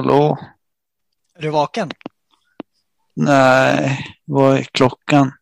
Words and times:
Hallå? 0.00 0.38
Är 1.34 1.42
du 1.42 1.50
vaken? 1.50 1.90
Nej, 3.14 4.06
vad 4.24 4.58
är 4.58 4.62
klockan? 4.62 5.32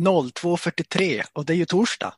02.43 0.00 1.22
och 1.32 1.44
det 1.44 1.52
är 1.52 1.56
ju 1.56 1.64
torsdag. 1.64 2.14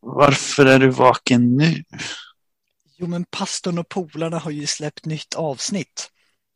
Varför 0.00 0.66
är 0.66 0.78
du 0.78 0.90
vaken 0.90 1.56
nu? 1.56 1.84
Jo, 2.96 3.06
men 3.06 3.24
pastorn 3.24 3.78
och 3.78 3.88
polarna 3.88 4.38
har 4.38 4.50
ju 4.50 4.66
släppt 4.66 5.04
nytt 5.04 5.34
avsnitt. 5.34 6.10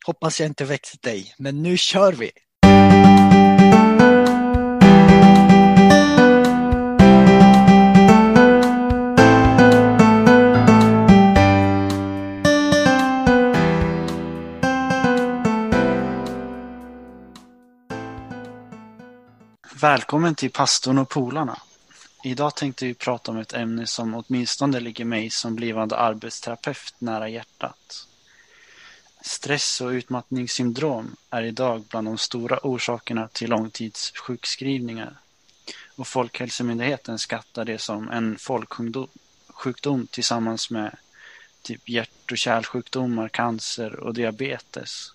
Hoppas 0.06 0.40
jag 0.40 0.46
inte 0.46 0.64
väckt 0.64 1.02
dig, 1.02 1.34
men 1.38 1.62
nu 1.62 1.76
kör 1.76 2.12
vi! 2.12 2.30
Välkommen 19.82 20.34
till 20.34 20.50
pastorn 20.50 20.98
och 20.98 21.08
polarna. 21.08 21.58
Idag 22.24 22.56
tänkte 22.56 22.86
vi 22.86 22.94
prata 22.94 23.30
om 23.30 23.38
ett 23.38 23.52
ämne 23.52 23.86
som 23.86 24.14
åtminstone 24.14 24.80
ligger 24.80 25.04
mig 25.04 25.30
som 25.30 25.54
blivande 25.56 25.96
arbetsterapeut 25.96 26.94
nära 26.98 27.28
hjärtat. 27.28 28.06
Stress 29.20 29.80
och 29.80 29.88
utmattningssyndrom 29.88 31.16
är 31.30 31.42
idag 31.42 31.84
bland 31.90 32.06
de 32.06 32.18
stora 32.18 32.58
orsakerna 32.62 33.28
till 33.28 33.50
långtidssjukskrivningar. 33.50 35.16
Och 35.96 36.08
Folkhälsomyndigheten 36.08 37.18
skattar 37.18 37.64
det 37.64 37.78
som 37.78 38.10
en 38.10 38.38
folksjukdom 38.38 40.06
tillsammans 40.06 40.70
med 40.70 40.96
typ 41.62 41.88
hjärt 41.88 42.30
och 42.30 42.38
kärlsjukdomar, 42.38 43.28
cancer 43.28 44.00
och 44.00 44.14
diabetes. 44.14 45.12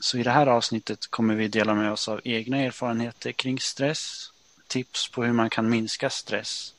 Så 0.00 0.18
i 0.18 0.22
det 0.22 0.30
här 0.30 0.46
avsnittet 0.46 1.06
kommer 1.06 1.34
vi 1.34 1.48
dela 1.48 1.74
med 1.74 1.92
oss 1.92 2.08
av 2.08 2.20
egna 2.24 2.56
erfarenheter 2.58 3.32
kring 3.32 3.60
stress, 3.60 4.32
tips 4.66 5.08
på 5.08 5.24
hur 5.24 5.32
man 5.32 5.50
kan 5.50 5.68
minska 5.68 6.10
stress, 6.10 6.74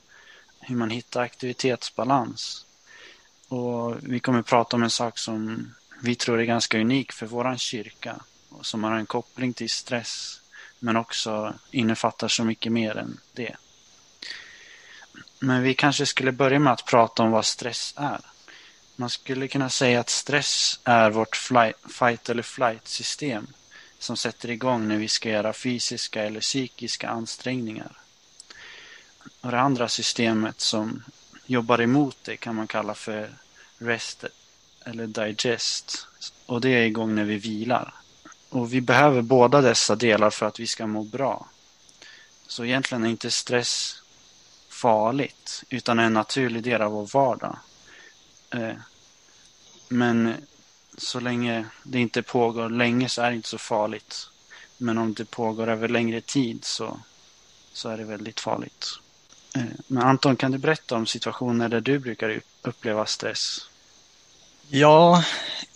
hur 0.59 0.75
man 0.75 0.89
hittar 0.89 1.21
aktivitetsbalans. 1.21 2.65
Och 3.47 3.95
vi 4.01 4.19
kommer 4.19 4.41
prata 4.41 4.75
om 4.75 4.83
en 4.83 4.89
sak 4.89 5.17
som 5.17 5.69
vi 6.01 6.15
tror 6.15 6.39
är 6.39 6.45
ganska 6.45 6.79
unik 6.79 7.11
för 7.11 7.25
våran 7.25 7.57
kyrka 7.57 8.19
och 8.49 8.65
som 8.65 8.83
har 8.83 8.91
en 8.91 9.05
koppling 9.05 9.53
till 9.53 9.69
stress 9.69 10.41
men 10.79 10.97
också 10.97 11.53
innefattar 11.71 12.27
så 12.27 12.43
mycket 12.43 12.71
mer 12.71 12.97
än 12.97 13.19
det. 13.33 13.55
Men 15.39 15.63
vi 15.63 15.73
kanske 15.73 16.05
skulle 16.05 16.31
börja 16.31 16.59
med 16.59 16.73
att 16.73 16.85
prata 16.85 17.23
om 17.23 17.31
vad 17.31 17.45
stress 17.45 17.93
är. 17.97 18.21
Man 18.99 19.09
skulle 19.09 19.47
kunna 19.47 19.69
säga 19.69 19.99
att 19.99 20.09
stress 20.09 20.79
är 20.83 21.09
vårt 21.09 21.35
fight 21.89 22.29
eller 22.29 22.43
flight 22.43 22.87
system 22.87 23.47
som 23.99 24.17
sätter 24.17 24.49
igång 24.49 24.87
när 24.87 24.97
vi 24.97 25.07
ska 25.07 25.29
göra 25.29 25.53
fysiska 25.53 26.23
eller 26.23 26.39
psykiska 26.39 27.09
ansträngningar. 27.09 27.97
Och 29.41 29.51
det 29.51 29.59
andra 29.59 29.89
systemet 29.89 30.61
som 30.61 31.03
jobbar 31.45 31.81
emot 31.81 32.17
det 32.21 32.37
kan 32.37 32.55
man 32.55 32.67
kalla 32.67 32.93
för 32.93 33.29
rest 33.77 34.23
eller 34.85 35.07
digest. 35.07 36.07
Och 36.45 36.61
det 36.61 36.69
är 36.69 36.85
igång 36.85 37.15
när 37.15 37.23
vi 37.23 37.37
vilar. 37.37 37.93
Och 38.49 38.73
vi 38.73 38.81
behöver 38.81 39.21
båda 39.21 39.61
dessa 39.61 39.95
delar 39.95 40.29
för 40.29 40.45
att 40.45 40.59
vi 40.59 40.67
ska 40.67 40.87
må 40.87 41.03
bra. 41.03 41.47
Så 42.47 42.65
egentligen 42.65 43.03
är 43.03 43.09
inte 43.09 43.31
stress 43.31 44.01
farligt 44.69 45.63
utan 45.69 45.99
en 45.99 46.13
naturlig 46.13 46.63
del 46.63 46.81
av 46.81 46.91
vår 46.91 47.05
vardag. 47.05 47.57
Eh, 48.49 48.75
men 49.87 50.33
så 50.97 51.19
länge 51.19 51.65
det 51.83 51.99
inte 51.99 52.21
pågår 52.21 52.69
länge 52.69 53.09
så 53.09 53.21
är 53.21 53.29
det 53.29 53.35
inte 53.35 53.49
så 53.49 53.57
farligt. 53.57 54.29
Men 54.77 54.97
om 54.97 55.13
det 55.13 55.25
pågår 55.25 55.67
över 55.67 55.87
längre 55.87 56.21
tid 56.21 56.65
så, 56.65 56.99
så 57.73 57.89
är 57.89 57.97
det 57.97 58.03
väldigt 58.03 58.39
farligt. 58.39 58.85
Eh, 59.55 59.63
men 59.87 60.03
Anton, 60.03 60.35
kan 60.35 60.51
du 60.51 60.57
berätta 60.57 60.95
om 60.95 61.05
situationer 61.05 61.69
där 61.69 61.81
du 61.81 61.99
brukar 61.99 62.41
uppleva 62.61 63.05
stress? 63.05 63.69
Ja, 64.69 65.23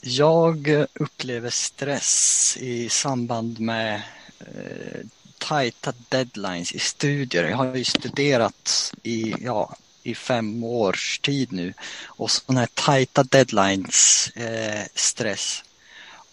jag 0.02 0.88
upplever 0.94 1.50
stress 1.50 2.58
i 2.60 2.90
samband 2.90 3.60
med 3.60 4.02
eh, 4.40 5.06
tajta 5.38 5.94
deadlines 6.10 6.72
i 6.72 6.80
studier. 6.80 7.44
Jag 7.44 7.58
har 7.58 7.76
ju 7.76 7.84
studerat 7.84 8.94
i 9.04 9.36
ja, 9.40 9.76
i 10.04 10.16
fem 10.16 10.64
års 10.64 11.20
tid 11.20 11.52
nu. 11.52 11.74
Och 12.06 12.32
sådana 12.32 12.60
här 12.60 12.70
tajta 12.74 13.24
deadlines, 13.24 14.30
eh, 14.36 14.86
stress 14.96 15.64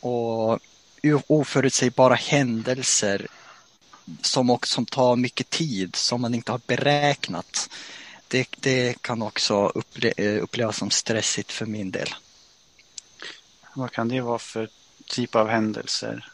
och 0.00 0.58
oförutsägbara 1.26 2.14
händelser 2.14 3.26
som 4.22 4.50
också 4.50 4.74
som 4.74 4.86
tar 4.86 5.16
mycket 5.16 5.50
tid 5.50 5.96
som 5.96 6.20
man 6.20 6.34
inte 6.34 6.52
har 6.52 6.60
beräknat. 6.66 7.70
Det, 8.28 8.48
det 8.60 9.02
kan 9.02 9.22
också 9.22 9.66
upple 9.66 10.12
eh, 10.16 10.42
upplevas 10.42 10.76
som 10.76 10.90
stressigt 10.90 11.52
för 11.52 11.66
min 11.66 11.90
del. 11.90 12.14
Vad 13.74 13.92
kan 13.92 14.08
det 14.08 14.20
vara 14.20 14.38
för 14.38 14.68
typ 15.06 15.34
av 15.34 15.48
händelser? 15.48 16.32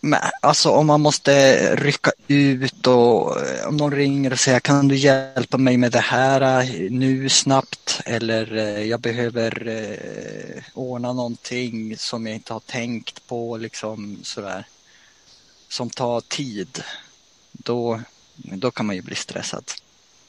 Men, 0.00 0.20
alltså 0.42 0.70
om 0.70 0.86
man 0.86 1.00
måste 1.00 1.76
rycka 1.76 2.12
ut 2.28 2.86
och 2.86 3.40
eh, 3.40 3.68
om 3.68 3.76
någon 3.76 3.92
ringer 3.92 4.32
och 4.32 4.38
säger 4.38 4.60
kan 4.60 4.88
du 4.88 4.96
hjälpa 4.96 5.58
mig 5.58 5.76
med 5.76 5.92
det 5.92 6.00
här 6.00 6.60
eh, 6.60 6.90
nu 6.90 7.28
snabbt 7.28 8.00
eller 8.04 8.56
eh, 8.56 8.82
jag 8.82 9.00
behöver 9.00 9.68
eh, 9.68 10.62
ordna 10.74 11.12
någonting 11.12 11.96
som 11.96 12.26
jag 12.26 12.34
inte 12.34 12.52
har 12.52 12.60
tänkt 12.60 13.26
på 13.26 13.56
liksom 13.56 14.18
sådär. 14.22 14.66
Som 15.68 15.90
tar 15.90 16.20
tid. 16.20 16.82
Då, 17.52 18.00
då 18.36 18.70
kan 18.70 18.86
man 18.86 18.96
ju 18.96 19.02
bli 19.02 19.14
stressad. 19.14 19.64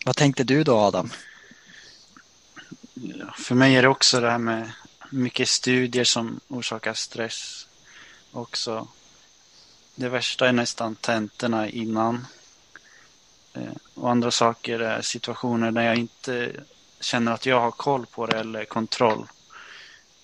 Vad 0.05 0.15
tänkte 0.15 0.43
du 0.43 0.63
då 0.63 0.77
Adam? 0.77 1.11
För 3.37 3.55
mig 3.55 3.75
är 3.75 3.81
det 3.81 3.87
också 3.87 4.19
det 4.19 4.31
här 4.31 4.37
med 4.37 4.71
mycket 5.09 5.49
studier 5.49 6.03
som 6.03 6.39
orsakar 6.47 6.93
stress. 6.93 7.67
Också 8.31 8.87
det 9.97 10.09
värsta 10.09 10.47
är 10.47 10.51
nästan 10.51 10.95
tentorna 10.95 11.69
innan. 11.69 12.27
Eh, 13.53 13.71
och 13.93 14.11
andra 14.11 14.31
saker 14.31 14.79
är 14.79 15.01
situationer 15.01 15.71
där 15.71 15.81
jag 15.81 15.95
inte 15.95 16.51
känner 16.99 17.31
att 17.31 17.45
jag 17.45 17.61
har 17.61 17.71
koll 17.71 18.05
på 18.05 18.25
det 18.25 18.39
eller 18.39 18.65
kontroll. 18.65 19.27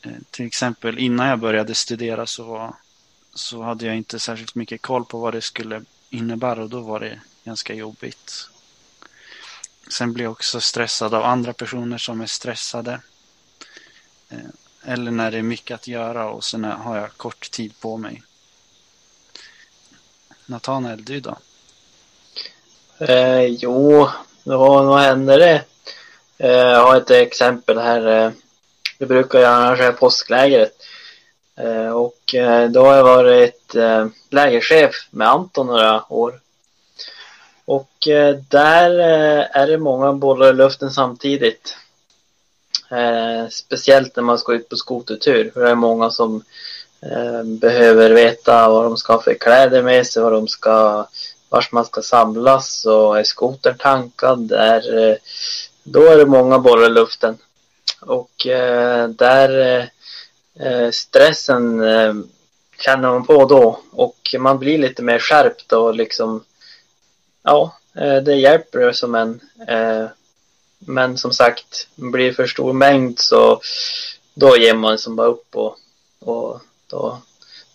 Eh, 0.02 0.12
till 0.32 0.46
exempel 0.46 1.00
innan 1.00 1.28
jag 1.28 1.40
började 1.40 1.76
studera 1.76 2.26
så, 2.26 2.44
var, 2.44 2.76
så 3.34 3.62
hade 3.64 3.86
jag 3.86 3.96
inte 3.96 4.20
särskilt 4.20 4.56
mycket 4.56 4.82
koll 4.82 5.06
på 5.06 5.20
vad 5.20 5.34
det 5.34 5.42
skulle 5.42 5.82
innebära 6.10 6.64
och 6.64 6.70
då 6.70 6.82
var 6.82 7.00
det 7.00 7.20
ganska 7.44 7.74
jobbigt. 7.74 8.50
Sen 9.88 10.14
blir 10.14 10.24
jag 10.24 10.32
också 10.32 10.62
stressad 10.62 11.14
av 11.14 11.24
andra 11.24 11.54
personer 11.54 11.98
som 11.98 12.22
är 12.22 12.26
stressade. 12.26 13.02
Eh, 14.30 14.38
eller 14.84 15.12
när 15.12 15.32
det 15.32 15.38
är 15.38 15.44
mycket 15.44 15.76
att 15.76 15.88
göra 15.88 16.30
och 16.30 16.44
sen 16.44 16.64
har 16.64 16.98
jag 16.98 17.18
kort 17.18 17.52
tid 17.52 17.80
på 17.80 17.98
mig. 17.98 18.24
Nathanael, 20.46 21.06
du 21.06 21.20
då? 21.20 21.38
Eh, 23.00 23.46
jo, 23.46 24.10
vad, 24.44 24.86
vad 24.86 25.00
händer 25.00 25.40
det? 25.40 25.64
Eh, 26.38 26.50
jag 26.50 26.84
har 26.84 26.98
ett 26.98 27.12
exempel 27.12 27.78
här. 27.78 28.08
Eh, 28.08 28.32
vi 28.98 29.06
brukar 29.06 29.40
ju 29.40 29.46
arrangera 29.46 29.92
påsklägret. 29.92 30.74
Eh, 31.56 31.90
och 31.90 32.36
eh, 32.36 32.70
då 32.70 32.86
har 32.86 32.96
jag 32.96 33.04
varit 33.04 33.76
eh, 33.76 34.08
lägerchef 34.30 35.08
med 35.10 35.30
Anton 35.30 35.68
några 35.68 36.14
år. 36.14 36.40
Och 37.66 38.08
eh, 38.08 38.36
där 38.36 39.00
eh, 39.00 39.62
är 39.62 39.68
det 39.68 39.78
många 39.78 40.14
bollar 40.14 40.50
i 40.50 40.54
luften 40.54 40.92
samtidigt. 40.92 41.78
Eh, 42.92 43.50
speciellt 43.50 44.16
när 44.16 44.24
man 44.24 44.38
ska 44.38 44.54
ut 44.54 44.70
på 44.70 44.76
skotertur. 44.76 45.52
För 45.54 45.62
det 45.64 45.70
är 45.70 45.76
många 45.76 46.10
som 46.10 46.38
Eh, 46.38 46.44
Ehm, 47.12 47.58
behöver 47.58 48.10
veta 48.10 48.70
vad 48.70 48.84
de 48.84 48.98
ska 48.98 49.14
ha 49.14 49.22
för 49.22 49.34
kläder 49.34 49.84
med 49.84 50.08
sig, 50.08 50.24
vad 50.24 50.32
de 50.32 50.48
ska, 50.48 51.08
vart 51.50 51.72
man 51.72 51.86
ska 51.86 52.02
samlas 52.02 52.86
och 52.86 53.20
är 53.20 53.24
skotern 53.24 53.78
tankad, 53.78 54.52
är, 54.52 55.10
eh, 55.10 55.16
då 55.84 56.06
är 56.06 56.18
det 56.18 56.26
många 56.26 56.60
bollar 56.60 56.86
i 56.86 56.90
luften. 56.90 57.38
Och 58.02 58.48
eh, 58.48 59.08
där 59.08 59.60
eh, 59.60 59.86
eh, 60.68 60.92
stressen 60.92 61.82
ehm, 61.82 62.28
känner 62.80 63.10
man 63.10 63.26
på 63.26 63.46
då 63.46 63.80
och 63.92 64.36
man 64.40 64.60
blir 64.60 64.78
lite 64.78 65.02
mer 65.02 65.20
skärpt 65.20 65.74
och 65.74 65.96
liksom 65.96 66.44
ja, 67.44 67.78
det 68.26 68.36
hjälper 68.36 68.92
som 68.92 69.16
en 69.16 69.42
men 70.80 71.18
som 71.18 71.34
sagt, 71.34 71.88
blir 71.96 72.28
det 72.28 72.34
för 72.34 72.48
stor 72.48 72.74
mängd 72.74 73.20
så 73.20 73.62
då 74.34 74.58
ger 74.58 74.74
man 74.74 74.98
som 74.98 75.16
bara 75.16 75.28
upp 75.28 75.56
och, 75.56 75.78
och 76.20 76.62
då 76.88 77.22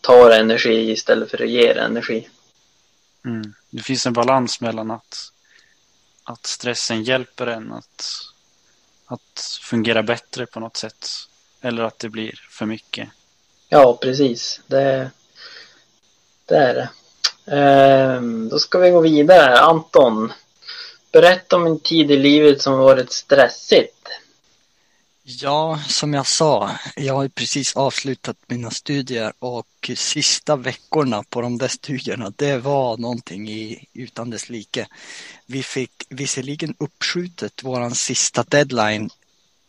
tar 0.00 0.31
energi 0.31 0.90
istället 0.90 1.31
för 1.31 1.43
att 1.43 1.50
ge 1.50 1.69
energi. 1.69 2.28
Mm. 3.25 3.55
Det 3.70 3.82
finns 3.82 4.06
en 4.06 4.12
balans 4.12 4.60
mellan 4.60 4.90
att, 4.90 5.32
att 6.25 6.46
stressen 6.46 7.05
hjälper 7.05 7.46
en 7.46 7.72
att, 7.72 8.12
att 9.06 9.58
fungera 9.62 10.02
bättre 10.02 10.46
på 10.46 10.60
något 10.60 10.76
sätt. 10.76 11.08
Eller 11.60 11.82
att 11.82 11.99
det 11.99 12.08
blir 12.08 12.46
för 12.50 12.66
mycket. 12.66 13.08
Ja, 13.69 13.99
precis. 14.02 14.60
Det, 14.66 15.11
det 16.46 16.56
är 16.56 16.75
det. 16.75 16.88
Ehm, 17.56 18.49
då 18.49 18.58
ska 18.58 18.78
vi 18.78 18.90
gå 18.90 19.00
vidare. 19.00 19.58
Anton, 19.58 20.32
berätta 21.12 21.56
om 21.56 21.66
en 21.66 21.81
tid 21.81 22.11
i 22.11 22.16
livet 22.16 22.62
som 22.62 22.78
varit 22.78 23.12
stressigt. 23.12 24.08
Ja, 25.30 25.80
som 25.88 26.14
jag 26.14 26.26
sa, 26.26 26.70
jag 26.96 27.14
har 27.14 27.28
precis 27.28 27.76
avslutat 27.76 28.36
mina 28.46 28.70
studier 28.70 29.32
och 29.38 29.90
sista 29.96 30.56
veckorna 30.56 31.22
på 31.22 31.40
de 31.40 31.58
där 31.58 31.69
studierna, 31.69 32.32
det 32.36 32.58
var 32.58 32.96
någonting 32.96 33.48
i, 33.48 33.86
utan 33.92 34.30
dess 34.30 34.48
like. 34.48 34.86
Vi 35.46 35.62
fick 35.62 35.90
visserligen 36.08 36.75
uppskjutet 36.78 37.62
våran 37.62 37.94
sista 37.94 38.42
deadline 38.42 39.10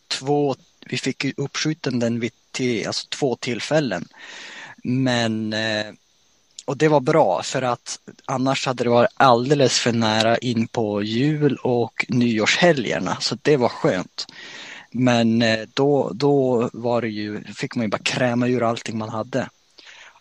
två, 0.07 0.55
vi 0.85 0.97
fick 0.97 1.25
uppskjuten 1.37 1.99
den 1.99 2.19
vid 2.19 2.31
till, 2.51 2.87
alltså 2.87 3.07
två 3.07 3.35
tillfällen. 3.35 4.07
Men 4.83 5.53
eh, 5.53 5.87
och 6.65 6.77
det 6.77 6.87
var 6.87 6.99
bra 6.99 7.43
för 7.43 7.61
att 7.61 7.99
annars 8.25 8.65
hade 8.65 8.83
det 8.83 8.89
varit 8.89 9.13
alldeles 9.17 9.79
för 9.79 9.91
nära 9.91 10.37
in 10.37 10.67
på 10.67 11.03
jul 11.03 11.55
och 11.55 12.05
nyårshelgerna 12.09 13.17
så 13.21 13.37
det 13.41 13.57
var 13.57 13.69
skönt. 13.69 14.27
Men 14.91 15.41
eh, 15.41 15.67
då, 15.73 16.11
då 16.13 16.69
var 16.73 17.01
det 17.01 17.09
ju, 17.09 17.43
fick 17.43 17.75
man 17.75 17.85
ju 17.85 17.89
bara 17.89 18.03
kräma 18.03 18.47
ur 18.47 18.63
allting 18.63 18.97
man 18.97 19.09
hade. 19.09 19.49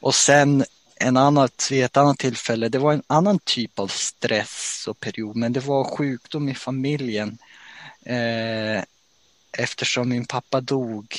Och 0.00 0.14
sen 0.14 0.64
en 0.96 1.16
annat, 1.16 1.68
vid 1.70 1.84
ett 1.84 1.96
annat 1.96 2.18
tillfälle, 2.18 2.68
det 2.68 2.78
var 2.78 2.92
en 2.92 3.02
annan 3.06 3.38
typ 3.38 3.78
av 3.78 3.88
stress 3.88 4.84
och 4.88 5.00
period, 5.00 5.36
men 5.36 5.52
det 5.52 5.60
var 5.60 5.84
sjukdom 5.84 6.48
i 6.48 6.54
familjen. 6.54 7.38
Eh, 8.02 8.82
eftersom 9.52 10.08
min 10.08 10.24
pappa 10.24 10.60
dog 10.60 11.16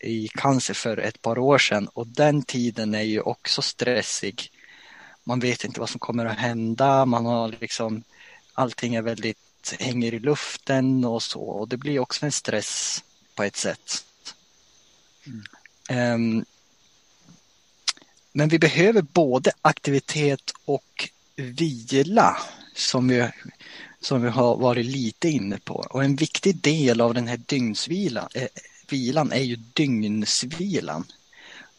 i 0.00 0.28
cancer 0.28 0.74
för 0.74 0.96
ett 0.96 1.22
par 1.22 1.38
år 1.38 1.58
sedan 1.58 1.88
och 1.88 2.06
den 2.06 2.42
tiden 2.42 2.94
är 2.94 3.02
ju 3.02 3.20
också 3.20 3.62
stressig. 3.62 4.50
Man 5.24 5.40
vet 5.40 5.64
inte 5.64 5.80
vad 5.80 5.88
som 5.88 6.00
kommer 6.00 6.26
att 6.26 6.38
hända, 6.38 7.04
man 7.04 7.26
har 7.26 7.54
liksom 7.60 8.02
allting 8.54 8.94
är 8.94 9.02
väldigt 9.02 9.38
hänger 9.76 10.14
i 10.14 10.18
luften 10.18 11.04
och 11.04 11.22
så 11.22 11.40
och 11.40 11.68
det 11.68 11.76
blir 11.76 11.98
också 11.98 12.26
en 12.26 12.32
stress 12.32 13.04
på 13.34 13.42
ett 13.42 13.56
sätt. 13.56 14.04
Mm. 15.26 16.34
Um, 16.38 16.44
men 18.32 18.48
vi 18.48 18.58
behöver 18.58 19.02
både 19.02 19.52
aktivitet 19.62 20.52
och 20.64 21.08
vila 21.36 22.36
som 22.74 23.08
vi, 23.08 23.28
som 24.00 24.22
vi 24.22 24.28
har 24.28 24.56
varit 24.56 24.86
lite 24.86 25.28
inne 25.28 25.58
på. 25.58 25.74
Och 25.74 26.04
en 26.04 26.16
viktig 26.16 26.56
del 26.56 27.00
av 27.00 27.14
den 27.14 27.28
här 27.28 27.40
dygnsvilan 27.46 28.28
eh, 28.34 28.48
vilan 28.88 29.32
är 29.32 29.42
ju 29.42 29.56
dygnsvilan. 29.56 31.04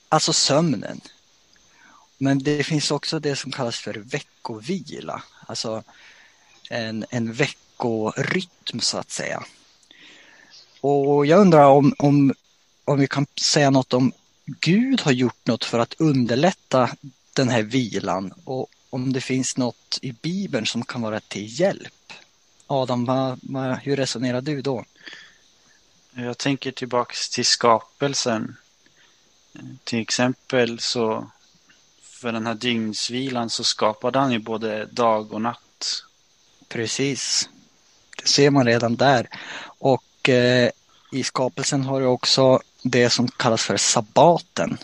Alltså 0.10 0.34
sömnen. 0.34 1.02
Men 2.18 2.40
det 2.44 2.64
finns 2.64 2.92
också 2.92 3.20
det 3.20 3.36
som 3.36 3.52
kallas 3.52 3.80
för 3.80 3.94
veckovila. 3.94 5.24
Alltså 5.48 5.84
en, 6.70 7.06
en 7.10 7.34
veckorytm 7.82 8.80
så 8.80 8.98
att 8.98 9.12
säga. 9.12 9.44
Och 10.82 11.26
jag 11.26 11.40
undrar 11.40 11.66
om, 11.66 11.96
om, 11.98 12.34
om 12.86 13.00
vi 13.00 13.08
kan 13.08 13.28
säga 13.42 13.70
något 13.70 13.94
om 13.94 14.14
Gud 14.46 15.02
har 15.02 15.12
gjort 15.12 15.48
något 15.48 15.64
för 15.64 15.80
att 15.80 15.94
underlätta 15.98 16.90
den 17.34 17.50
här 17.50 17.62
vilan 17.62 18.34
och 18.44 18.68
om 18.90 19.14
det 19.14 19.22
finns 19.22 19.58
något 19.58 20.00
i 20.02 20.12
Bibeln 20.12 20.66
som 20.66 20.86
kan 20.86 21.02
vara 21.02 21.20
till 21.20 21.60
hjälp. 21.60 22.14
Adam, 22.68 23.06
vad, 23.06 23.40
vad, 23.42 23.78
hur 23.78 23.96
resonerar 23.96 24.42
du 24.42 24.62
då? 24.62 24.86
Jag 26.14 26.38
tänker 26.38 26.72
tillbaks 26.72 27.30
till 27.30 27.46
skapelsen. 27.46 28.56
Till 29.84 30.00
exempel 30.00 30.80
så 30.80 31.32
för 32.02 32.32
den 32.32 32.46
här 32.46 32.56
dygnsvilan 32.56 33.50
så 33.50 33.64
skapade 33.64 34.20
han 34.20 34.32
ju 34.32 34.40
både 34.40 34.86
dag 34.86 35.34
och 35.34 35.42
natt. 35.42 36.04
Precis. 36.68 37.50
Det 38.18 38.28
ser 38.28 38.50
man 38.50 38.66
redan 38.66 38.96
där. 38.96 39.28
Och 39.64 40.30
eh, 40.30 40.70
i 41.12 41.24
skapelsen 41.24 41.84
har 41.84 42.02
du 42.02 42.06
också 42.06 42.60
det 42.84 43.10
som 43.10 43.28
kallas 43.28 43.64
för 43.64 43.78
sabbaten. 43.78 44.78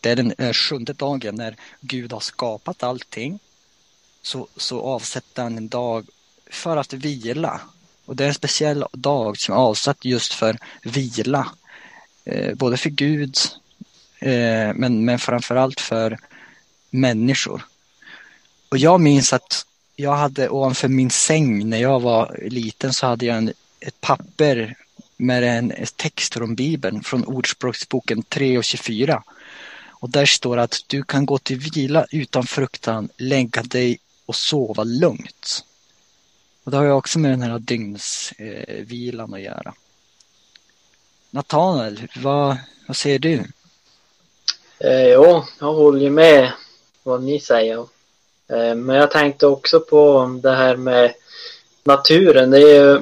Det 0.00 0.10
är 0.10 0.16
den 0.16 0.34
eh, 0.38 0.52
sjunde 0.52 0.92
dagen 0.92 1.34
när 1.34 1.56
Gud 1.80 2.12
har 2.12 2.20
skapat 2.20 2.82
allting. 2.82 3.38
Så, 4.22 4.48
så 4.56 4.82
avsätter 4.82 5.42
han 5.42 5.56
en 5.56 5.68
dag 5.68 6.06
för 6.50 6.76
att 6.76 6.92
vila. 6.92 7.60
Och 8.04 8.16
det 8.16 8.24
är 8.24 8.28
en 8.28 8.34
speciell 8.34 8.84
dag 8.92 9.38
som 9.38 9.54
är 9.54 9.58
avsatt 9.58 10.04
just 10.04 10.32
för 10.32 10.58
vila. 10.82 11.48
Eh, 12.24 12.54
både 12.54 12.76
för 12.76 12.90
Gud 12.90 13.36
eh, 14.18 14.74
men, 14.74 15.04
men 15.04 15.18
framförallt 15.18 15.80
för 15.80 16.18
människor. 16.90 17.66
Och 18.68 18.78
jag 18.78 19.00
minns 19.00 19.32
att 19.32 19.66
jag 20.00 20.16
hade 20.16 20.48
ovanför 20.48 20.88
min 20.88 21.10
säng 21.10 21.68
när 21.68 21.78
jag 21.78 22.00
var 22.00 22.38
liten 22.42 22.92
så 22.92 23.06
hade 23.06 23.26
jag 23.26 23.36
en, 23.36 23.52
ett 23.80 24.00
papper 24.00 24.76
med 25.16 25.42
en 25.42 25.72
text 25.96 26.34
från 26.34 26.54
Bibeln 26.54 27.02
från 27.02 27.24
Ordspråksboken 27.24 28.22
3 28.22 28.58
och 28.58 28.64
24. 28.64 29.22
Och 29.88 30.10
där 30.10 30.26
står 30.26 30.56
att 30.56 30.84
du 30.86 31.02
kan 31.02 31.26
gå 31.26 31.38
till 31.38 31.58
vila 31.58 32.06
utan 32.10 32.44
fruktan, 32.44 33.08
lägga 33.16 33.62
dig 33.62 33.98
och 34.26 34.36
sova 34.36 34.84
lugnt. 34.84 35.64
Och 36.64 36.70
det 36.70 36.76
har 36.76 36.84
ju 36.84 36.92
också 36.92 37.18
med 37.18 37.30
den 37.30 37.42
här 37.42 37.58
dygnsvilan 37.58 39.32
eh, 39.32 39.34
att 39.34 39.42
göra. 39.42 39.74
Nathanael, 41.30 42.08
vad, 42.16 42.56
vad 42.86 42.96
säger 42.96 43.18
du? 43.18 43.44
Eh, 44.78 45.08
jo, 45.08 45.44
jag 45.60 45.72
håller 45.72 46.10
med 46.10 46.52
vad 47.02 47.22
ni 47.22 47.40
säger. 47.40 47.97
Eh, 48.48 48.74
men 48.74 48.96
jag 48.96 49.10
tänkte 49.10 49.46
också 49.46 49.80
på 49.80 50.30
det 50.42 50.50
här 50.50 50.76
med 50.76 51.14
naturen. 51.84 52.50
Det 52.50 52.58
är 52.58 52.84
ju 52.84 53.00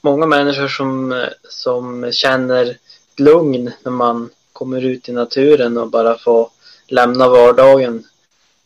många 0.00 0.26
människor 0.26 0.68
som, 0.68 1.24
som 1.48 2.12
känner 2.12 2.76
lugn 3.16 3.70
när 3.82 3.92
man 3.92 4.30
kommer 4.52 4.84
ut 4.84 5.08
i 5.08 5.12
naturen 5.12 5.78
och 5.78 5.90
bara 5.90 6.18
får 6.18 6.50
lämna 6.86 7.28
vardagen. 7.28 8.04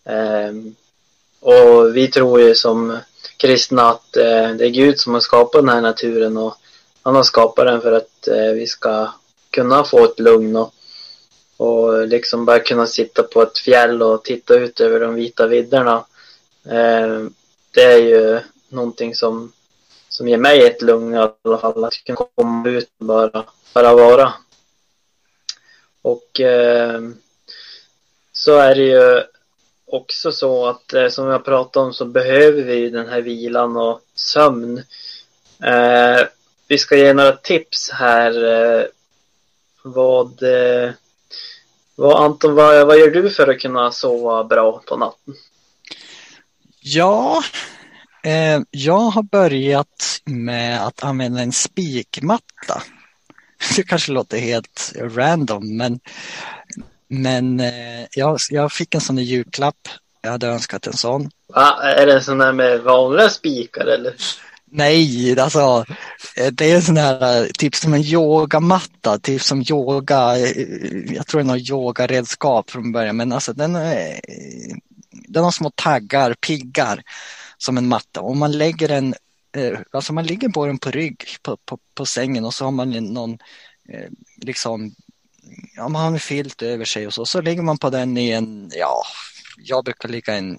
Eh, 0.04 0.52
och 1.40 1.96
vi 1.96 2.08
tror 2.08 2.40
ju 2.40 2.54
som 2.54 2.98
kristna 3.36 3.91
att 3.91 4.17
eh, 4.17 4.50
det 4.50 4.64
är 4.64 4.70
Gud 4.70 4.98
som 4.98 5.14
har 5.14 5.20
skapat 5.20 5.62
den 5.62 5.69
här 5.69 5.81
naturen 5.81 6.36
och 6.36 6.55
han 7.02 7.14
har 7.14 7.22
skapat 7.22 7.67
den 7.67 7.81
för 7.81 7.93
att 7.93 8.29
vi 8.55 8.67
ska 8.67 9.08
kunna 9.50 9.84
få 9.84 10.05
ett 10.05 10.20
lugn 10.20 10.56
och, 10.56 10.74
och 11.56 12.06
liksom 12.08 12.44
bara 12.44 12.58
kunna 12.58 12.86
sitta 12.86 13.22
på 13.22 13.43
ett 13.43 13.58
fjäll 13.58 14.02
och 14.02 14.24
titta 14.24 14.55
ut 14.55 14.81
över 14.81 15.00
de 15.00 15.14
vita 15.14 15.46
vidderna. 15.46 16.05
Eh, 16.64 17.26
det 17.74 17.82
är 17.82 17.98
ju 17.98 18.40
någonting 18.69 19.14
som, 19.14 19.52
som 20.08 20.28
ger 20.28 20.38
mig 20.38 20.66
ett 20.66 20.82
lugn 20.82 21.14
i 21.14 21.19
alla 21.19 21.58
fall, 21.58 21.84
att 21.84 22.04
kunna 22.04 22.19
komma 22.34 22.69
ut 22.69 22.90
och 22.98 23.06
bara, 23.06 23.44
bara 23.74 23.94
vara. 23.94 24.32
Och 26.02 26.40
eh, 26.40 27.00
så 28.32 28.58
är 28.58 28.74
det 28.74 28.82
ju 28.82 29.22
också 29.86 30.32
så 30.32 30.66
att 30.66 30.92
eh, 30.92 31.08
som 31.08 31.26
jag 31.28 31.44
pratade 31.44 31.86
om 31.86 31.92
så 31.92 32.04
behöver 32.04 32.62
vi 32.62 32.90
den 32.90 33.08
här 33.08 33.20
vilan 33.20 33.76
och 33.76 34.00
sömn. 34.14 34.78
Eh, 35.62 36.26
vi 36.69 36.78
ska 36.78 36.96
ge 36.96 37.12
några 37.12 37.32
tips 37.32 37.90
här. 37.90 38.44
Eh, 38.44 38.84
vad, 39.82 40.42
eh, 40.42 40.90
vad 41.94 42.24
Anton, 42.24 42.54
vad, 42.54 42.86
vad 42.86 42.98
gör 42.98 43.10
du 43.10 43.31
för 43.31 43.48
att 43.48 43.60
kunna 43.60 43.92
sova 43.92 44.44
bra 44.44 44.82
på 44.86 44.96
natten? 44.96 45.34
Ja, 46.84 47.43
eh, 48.22 48.60
jag 48.70 49.01
har 49.01 49.22
börjat 49.22 50.20
med 50.24 50.86
att 50.86 51.05
använda 51.05 51.41
en 51.41 51.53
spikmatta. 51.53 52.82
Det 53.77 53.82
kanske 53.82 54.12
låter 54.12 54.39
helt 54.39 54.93
random 54.96 55.77
men 55.77 56.01
men 57.08 57.60
eh, 57.60 58.06
jag, 58.10 58.39
jag 58.51 58.72
fick 58.72 58.94
en 58.94 59.01
sån 59.01 59.19
i 59.19 59.22
julklapp. 59.22 59.89
Jag 60.22 60.31
hade 60.31 60.46
önskat 60.46 60.86
en 60.86 60.93
sån. 60.93 61.31
Va? 61.48 61.82
Är 61.82 62.06
det 62.06 62.15
en 62.15 62.22
sån 62.22 62.39
där 62.39 62.53
med 62.53 62.81
vanliga 62.81 63.29
spikar 63.29 63.86
eller? 63.86 64.15
Nej, 64.74 65.41
alltså 65.41 65.84
eh, 66.36 66.53
det 66.53 66.70
är 66.70 66.77
en 66.77 66.82
sån 66.82 66.96
här 66.96 67.43
eh, 67.43 67.46
typ 67.58 67.74
som 67.74 67.94
en 67.94 68.03
yogamatta, 68.03 69.19
typ 69.19 69.43
som 69.43 69.65
yoga, 69.70 70.39
eh, 70.39 70.67
jag 71.15 71.27
tror 71.27 71.41
det 71.41 71.46
är 71.46 71.56
något 71.56 71.70
yogaredskap 71.70 72.70
från 72.70 72.93
början, 72.93 73.17
men 73.17 73.32
alltså 73.32 73.53
den, 73.53 73.74
är, 73.77 74.20
den 75.12 75.44
har 75.44 75.50
små 75.50 75.70
taggar, 75.70 76.34
piggar 76.34 77.02
som 77.58 77.78
en 77.78 77.88
matta. 77.88 78.20
Och 78.20 78.36
man 78.36 78.52
lägger 78.52 78.88
den, 78.88 79.14
eh, 79.56 79.78
alltså 79.90 80.12
man 80.12 80.26
ligger 80.26 80.48
på 80.48 80.66
den 80.66 80.78
på 80.78 80.90
rygg 80.90 81.24
på, 81.42 81.56
på, 81.56 81.78
på 81.94 82.06
sängen 82.06 82.44
och 82.44 82.54
så 82.54 82.64
har 82.64 82.72
man 82.72 82.90
någon 82.90 83.38
eh, 83.88 84.10
liksom 84.36 84.94
ja, 85.76 85.88
man 85.88 86.02
har 86.02 86.12
en 86.12 86.20
filt 86.20 86.62
över 86.62 86.84
sig 86.84 87.06
och 87.06 87.14
så, 87.14 87.26
så 87.26 87.40
ligger 87.40 87.62
man 87.62 87.78
på 87.78 87.90
den 87.90 88.19
i 88.19 88.31
en, 88.31 88.70
ja, 88.74 89.02
jag 89.58 89.84
brukar 89.84 90.08
ligga 90.08 90.34
en 90.34 90.58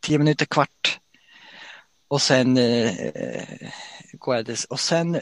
tio 0.00 0.18
minuter, 0.18 0.46
kvart. 0.46 0.98
Och 2.08 2.22
sen 2.22 2.56
eh, 2.56 2.92
går 4.12 4.36
jag 4.36 4.56
och 4.68 4.80
sen 4.80 5.14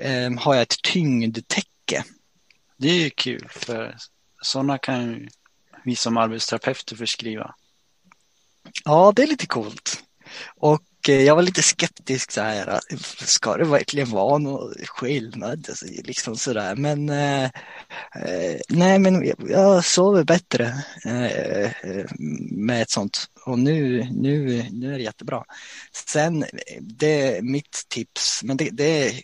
eh, 0.00 0.32
har 0.38 0.54
jag 0.54 0.62
ett 0.62 0.82
tyngdtäcke. 0.82 2.04
Det 2.76 2.88
är 2.88 2.98
ju 2.98 3.10
kul 3.10 3.48
för 3.50 3.96
sådana 4.42 4.78
kan 4.78 5.28
vi 5.84 5.96
som 5.96 6.16
arbetsterapeuter 6.16 6.96
förskriva. 6.96 7.54
Ja, 8.84 9.12
det 9.16 9.22
är 9.22 9.26
lite 9.26 9.46
coolt. 9.46 10.02
Och 10.56 10.82
eh, 11.08 11.22
jag 11.22 11.36
var 11.36 11.42
lite 11.42 11.62
skeptisk 11.62 12.32
så 12.32 12.40
här, 12.40 12.80
ska 13.24 13.56
det 13.56 13.64
verkligen 13.64 14.10
vara 14.10 14.38
någon 14.38 14.74
skillnad? 14.86 15.66
Alltså, 15.68 15.86
liksom 16.04 16.36
sådär. 16.36 16.76
Men 16.76 17.08
eh, 17.08 17.44
eh 17.44 18.60
nej, 18.68 18.98
men 18.98 19.32
jag 19.48 19.84
sover 19.84 20.24
bättre 20.24 20.74
eh, 21.04 21.64
eh, 21.64 22.06
med 22.50 22.82
ett 22.82 22.90
sånt. 22.90 23.26
Och 23.44 23.58
nu, 23.58 24.08
nu, 24.10 24.66
nu 24.70 24.94
är 24.94 24.98
det 24.98 25.04
jättebra. 25.04 25.44
Sen, 26.06 26.44
det 26.80 27.36
är 27.36 27.42
mitt 27.42 27.84
tips, 27.88 28.42
men 28.42 28.56
det, 28.56 28.70
det 28.70 29.22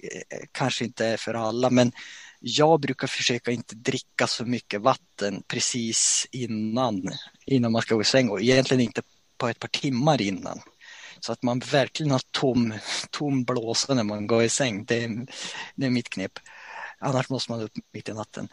kanske 0.53 0.85
inte 0.85 1.07
är 1.07 1.17
för 1.17 1.35
alla, 1.35 1.71
men 1.71 1.93
jag 2.41 2.81
brukar 2.81 3.07
försöka 3.07 3.51
inte 3.51 3.75
dricka 3.77 4.27
så 4.27 4.45
mycket 4.45 4.81
vatten 4.81 5.43
precis 5.49 6.27
innan, 6.31 7.11
innan 7.47 7.73
man 7.73 7.83
ska 7.83 7.95
gå 7.95 8.01
i 8.01 8.05
säng 8.05 8.29
och 8.29 8.41
egentligen 8.41 8.81
inte 8.81 9.03
på 9.43 9.49
ett 9.49 9.59
par 9.59 9.69
timmar 9.69 10.23
innan. 10.23 10.61
Så 11.21 11.33
att 11.33 11.43
man 11.43 11.59
verkligen 11.59 12.13
har 12.13 12.21
tom, 12.31 12.75
tom 13.11 13.45
blåsa 13.45 13.95
när 13.95 14.03
man 14.03 14.27
går 14.27 14.43
i 14.43 14.49
säng. 14.49 14.85
Det 14.85 15.05
är, 15.05 15.27
det 15.75 15.87
är 15.87 15.91
mitt 15.91 16.09
knep. 16.09 16.33
Annars 16.99 17.29
måste 17.29 17.53
man 17.53 17.61
upp 17.61 17.73
mitt 17.93 18.09
i 18.09 18.13
natten. 18.13 18.49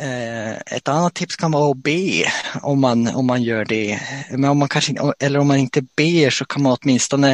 Eh, 0.00 0.56
ett 0.56 0.88
annat 0.88 1.14
tips 1.14 1.36
kan 1.36 1.50
vara 1.50 1.70
att 1.70 1.76
be 1.76 2.24
om 2.62 2.80
man, 2.80 3.08
om 3.08 3.26
man 3.26 3.42
gör 3.42 3.64
det. 3.64 4.00
Men 4.30 4.50
om 4.50 4.58
man 4.58 4.68
kanske, 4.68 4.94
eller 5.18 5.38
om 5.38 5.46
man 5.46 5.56
inte 5.56 5.82
ber 5.82 6.30
så 6.30 6.44
kan 6.44 6.62
man 6.62 6.76
åtminstone 6.80 7.32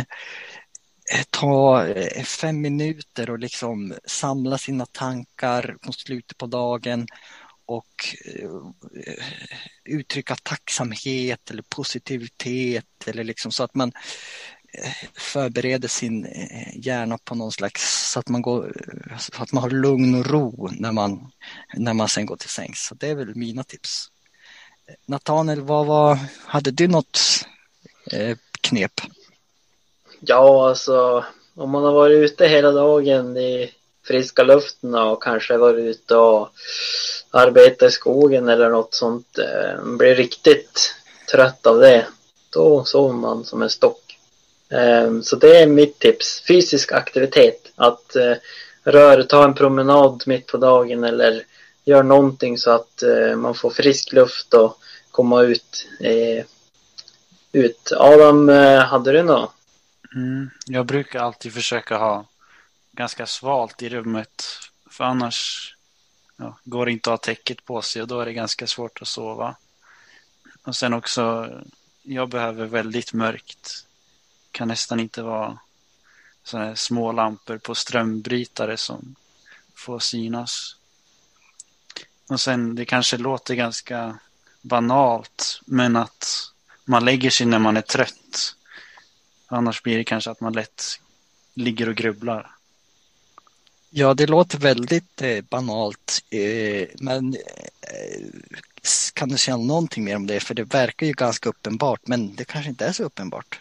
eh, 1.14 1.24
ta 1.30 1.86
eh, 1.86 2.22
fem 2.22 2.60
minuter 2.60 3.30
och 3.30 3.38
liksom 3.38 3.94
samla 4.06 4.58
sina 4.58 4.86
tankar 4.86 5.76
mot 5.86 5.98
slutet 5.98 6.38
på 6.38 6.46
dagen 6.46 7.06
och 7.66 8.16
eh, 8.24 8.50
uttrycka 9.84 10.36
tacksamhet 10.42 11.50
eller 11.50 11.62
positivitet 11.62 12.84
eller 13.06 13.24
liksom 13.24 13.52
så 13.52 13.64
att 13.64 13.74
man 13.74 13.92
eh, 14.78 15.08
förbereder 15.14 15.88
sin 15.88 16.26
eh, 16.26 16.86
hjärna 16.86 17.18
på 17.24 17.34
någon 17.34 17.52
slags, 17.52 18.10
så 18.12 18.20
att 18.20 18.28
man, 18.28 18.42
går, 18.42 18.72
så 19.18 19.42
att 19.42 19.52
man 19.52 19.62
har 19.62 19.70
lugn 19.70 20.14
och 20.14 20.26
ro 20.26 20.68
när 20.72 20.92
man, 20.92 21.30
när 21.74 21.94
man 21.94 22.08
sen 22.08 22.26
går 22.26 22.36
till 22.36 22.48
sängs. 22.48 22.86
Så 22.86 22.94
det 22.94 23.08
är 23.08 23.14
väl 23.14 23.34
mina 23.34 23.64
tips. 23.64 24.08
Nathaniel, 25.06 25.60
vad 25.60 25.86
var, 25.86 26.18
hade 26.46 26.70
du 26.70 26.88
något 26.88 27.20
knep? 28.60 29.00
Ja, 30.20 30.68
alltså 30.68 31.24
om 31.54 31.70
man 31.70 31.84
har 31.84 31.92
varit 31.92 32.30
ute 32.30 32.46
hela 32.46 32.72
dagen 32.72 33.36
i 33.36 33.72
friska 34.04 34.42
luften 34.42 34.94
och 34.94 35.22
kanske 35.22 35.56
varit 35.56 35.84
ute 35.84 36.16
och 36.16 36.48
arbetat 37.30 37.88
i 37.88 37.92
skogen 37.92 38.48
eller 38.48 38.70
något 38.70 38.94
sånt, 38.94 39.38
eh, 39.38 39.84
Man 39.84 39.96
blir 39.96 40.14
riktigt 40.14 40.94
trött 41.30 41.66
av 41.66 41.80
det, 41.80 42.06
då 42.50 42.84
sover 42.84 43.14
man 43.14 43.44
som 43.44 43.62
en 43.62 43.70
stock. 43.70 44.18
Eh, 44.68 45.20
så 45.20 45.36
det 45.36 45.56
är 45.56 45.66
mitt 45.66 45.98
tips. 45.98 46.42
Fysisk 46.48 46.92
aktivitet. 46.92 47.72
Att 47.76 48.16
eh, 48.16 48.34
röra, 48.84 49.22
ta 49.22 49.44
en 49.44 49.54
promenad 49.54 50.22
mitt 50.26 50.46
på 50.46 50.56
dagen 50.56 51.04
eller 51.04 51.44
gör 51.84 52.02
någonting 52.02 52.58
så 52.58 52.70
att 52.70 53.02
man 53.36 53.54
får 53.54 53.70
frisk 53.70 54.12
luft 54.12 54.54
och 54.54 54.78
komma 55.10 55.42
ut. 55.42 55.88
Ut. 57.52 57.92
Adam, 57.92 58.48
hade 58.78 59.12
du 59.12 59.22
något? 59.22 59.50
Mm, 60.14 60.50
jag 60.66 60.86
brukar 60.86 61.20
alltid 61.20 61.54
försöka 61.54 61.96
ha 61.96 62.24
ganska 62.94 63.26
svalt 63.26 63.82
i 63.82 63.88
rummet. 63.88 64.44
För 64.90 65.04
annars 65.04 65.70
ja, 66.36 66.58
går 66.64 66.86
det 66.86 66.92
inte 66.92 67.12
att 67.12 67.26
ha 67.26 67.34
täcket 67.34 67.64
på 67.64 67.82
sig 67.82 68.02
och 68.02 68.08
då 68.08 68.20
är 68.20 68.26
det 68.26 68.32
ganska 68.32 68.66
svårt 68.66 69.02
att 69.02 69.08
sova. 69.08 69.56
Och 70.62 70.76
sen 70.76 70.94
också, 70.94 71.50
jag 72.02 72.28
behöver 72.28 72.66
väldigt 72.66 73.12
mörkt 73.12 73.86
kan 74.50 74.68
nästan 74.68 75.00
inte 75.00 75.22
vara 75.22 75.58
sådana 76.42 76.66
här 76.68 76.74
små 76.74 77.12
lampor 77.12 77.58
på 77.58 77.74
strömbrytare 77.74 78.76
som 78.76 79.14
får 79.74 79.98
synas. 79.98 80.76
Och 82.28 82.40
sen, 82.40 82.74
det 82.74 82.84
kanske 82.84 83.16
låter 83.16 83.54
ganska 83.54 84.18
banalt, 84.60 85.60
men 85.66 85.96
att 85.96 86.52
man 86.84 87.04
lägger 87.04 87.30
sig 87.30 87.46
när 87.46 87.58
man 87.58 87.76
är 87.76 87.82
trött. 87.82 88.56
Annars 89.46 89.82
blir 89.82 89.96
det 89.96 90.04
kanske 90.04 90.30
att 90.30 90.40
man 90.40 90.52
lätt 90.52 91.00
ligger 91.54 91.88
och 91.88 91.94
grubblar. 91.94 92.53
Ja, 93.96 94.14
det 94.14 94.26
låter 94.26 94.58
väldigt 94.58 95.22
eh, 95.22 95.44
banalt, 95.44 96.24
eh, 96.30 96.88
men 97.00 97.34
eh, 97.34 98.26
kan 99.12 99.28
du 99.28 99.38
säga 99.38 99.56
någonting 99.56 100.04
mer 100.04 100.16
om 100.16 100.26
det? 100.26 100.40
För 100.40 100.54
det 100.54 100.64
verkar 100.64 101.06
ju 101.06 101.12
ganska 101.12 101.48
uppenbart, 101.48 102.00
men 102.06 102.34
det 102.34 102.44
kanske 102.44 102.70
inte 102.70 102.86
är 102.86 102.92
så 102.92 103.04
uppenbart. 103.04 103.60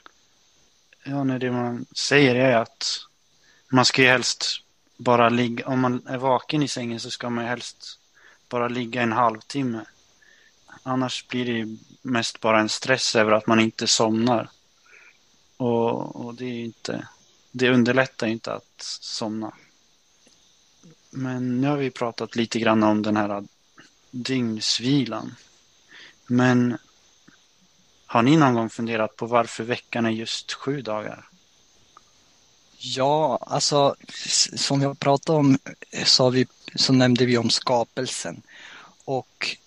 Ja, 1.03 1.23
nej, 1.23 1.39
det 1.39 1.51
man 1.51 1.85
säger 1.95 2.35
är 2.35 2.55
att 2.55 2.99
man 3.69 3.85
ska 3.85 4.01
ju 4.01 4.07
helst 4.07 4.45
bara 4.97 5.29
ligga, 5.29 5.67
om 5.67 5.79
man 5.79 6.07
är 6.07 6.17
vaken 6.17 6.63
i 6.63 6.67
sängen 6.67 6.99
så 6.99 7.11
ska 7.11 7.29
man 7.29 7.43
ju 7.43 7.49
helst 7.49 7.99
bara 8.49 8.67
ligga 8.67 9.01
en 9.01 9.11
halvtimme. 9.11 9.85
Annars 10.83 11.27
blir 11.27 11.45
det 11.45 11.77
mest 12.01 12.39
bara 12.39 12.59
en 12.59 12.69
stress 12.69 13.15
över 13.15 13.31
att 13.31 13.47
man 13.47 13.59
inte 13.59 13.87
somnar. 13.87 14.49
Och, 15.57 16.25
och 16.25 16.35
det 16.35 16.45
är 16.45 16.63
inte, 16.63 17.07
det 17.51 17.69
underlättar 17.69 18.27
inte 18.27 18.53
att 18.53 18.81
somna. 19.01 19.53
Men 21.15 21.61
nu 21.61 21.67
har 21.67 21.77
vi 21.77 21.91
pratat 21.91 22.35
lite 22.35 22.59
grann 22.59 22.83
om 22.83 23.01
den 23.01 23.17
här 23.17 23.43
dygnsvilan. 24.11 25.35
Men 26.27 26.77
har 28.05 28.21
ni 28.21 28.37
någon 28.37 28.53
gång 28.53 28.69
funderat 28.69 29.15
på 29.15 29.25
varför 29.25 29.63
veckan 29.63 30.05
är 30.05 30.09
just 30.09 30.53
sju 30.53 30.81
dagar? 30.81 31.25
Ja, 32.77 33.39
alltså 33.41 33.95
som 34.55 34.81
jag 34.81 34.99
pratade 34.99 35.39
om 35.39 35.57
eh, 35.91 36.03
så, 36.05 36.29
vi, 36.29 36.47
så 36.75 36.93
nämnde 36.93 37.25
vi 37.25 37.37
om 37.37 37.49
skapelsen. 37.49 38.41
Och 39.05 39.57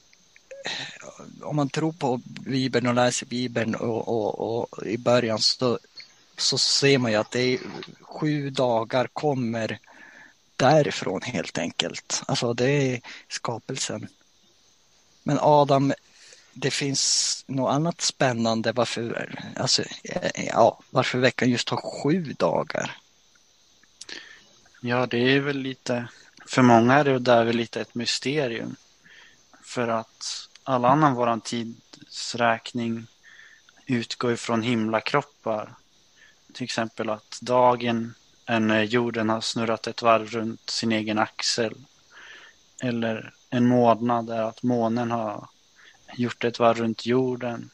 eh, 0.65 1.43
om 1.43 1.57
man 1.57 1.69
tror 1.69 1.93
på 1.93 2.21
Bibeln 2.25 2.87
och 2.87 2.95
läser 2.95 3.27
Bibeln 3.27 3.75
och, 3.75 4.09
och, 4.09 4.61
och 4.61 4.87
i 4.87 4.99
början 4.99 5.39
så, 5.39 5.79
så 6.37 6.59
ser 6.59 6.99
man 6.99 7.11
ju 7.11 7.17
att 7.17 7.31
det 7.31 7.41
är 7.41 7.59
sju 8.01 8.51
dagar 8.51 9.09
kommer 9.13 9.79
därifrån 10.57 11.23
helt 11.23 11.59
enkelt. 11.59 12.23
Alltså 12.27 12.55
det 12.55 12.71
är 12.71 13.01
skapelsen. 13.29 14.09
Men 15.23 15.39
Adam 15.41 15.93
det 16.59 16.71
finns 16.71 17.45
något 17.47 17.73
annat 17.73 18.01
spännande 18.01 18.73
varför, 18.73 19.39
alltså, 19.57 19.83
eh, 20.05 20.47
ja, 20.47 20.79
varför 20.91 21.19
veckan 21.19 21.51
just 21.51 21.69
har 21.69 21.77
sju 21.77 22.35
dagar. 22.39 22.97
Ja, 24.81 25.07
det 25.07 25.19
är 25.19 25.41
väl 25.41 25.59
lite, 25.59 26.09
för 26.47 26.63
många 26.63 26.95
är 26.95 27.05
det 27.05 27.19
där 27.19 27.45
väl 27.45 27.57
lite 27.57 27.81
ett 27.81 27.95
mysterium. 27.95 28.77
För 29.63 29.89
att 29.89 30.49
all 30.63 30.85
annan 30.85 31.15
våran 31.15 31.41
tidsräkning 31.41 33.07
utgår 33.87 34.33
ifrån 34.33 34.63
himlakroppar. 34.63 35.75
Till 36.53 36.65
exempel 36.65 37.11
att 37.11 37.39
dagen 37.41 38.15
än 38.47 38.67
när 38.67 38.83
eh, 38.83 38.85
jorden 38.85 39.29
har 39.29 39.41
snurrat 39.41 39.87
ett 39.87 40.03
varv 40.03 40.27
runt 40.27 40.71
sin 40.71 40.93
egen 40.93 41.19
axel. 41.19 41.75
Eller 42.83 43.35
en 43.51 43.67
månad 43.67 44.31
är 44.31 44.43
att 44.43 44.63
månen 44.63 45.11
har 45.11 45.49
gjort 46.15 46.45
ett 46.45 46.59
varv 46.59 46.77
runt 46.77 47.07
jorden. 47.07 47.71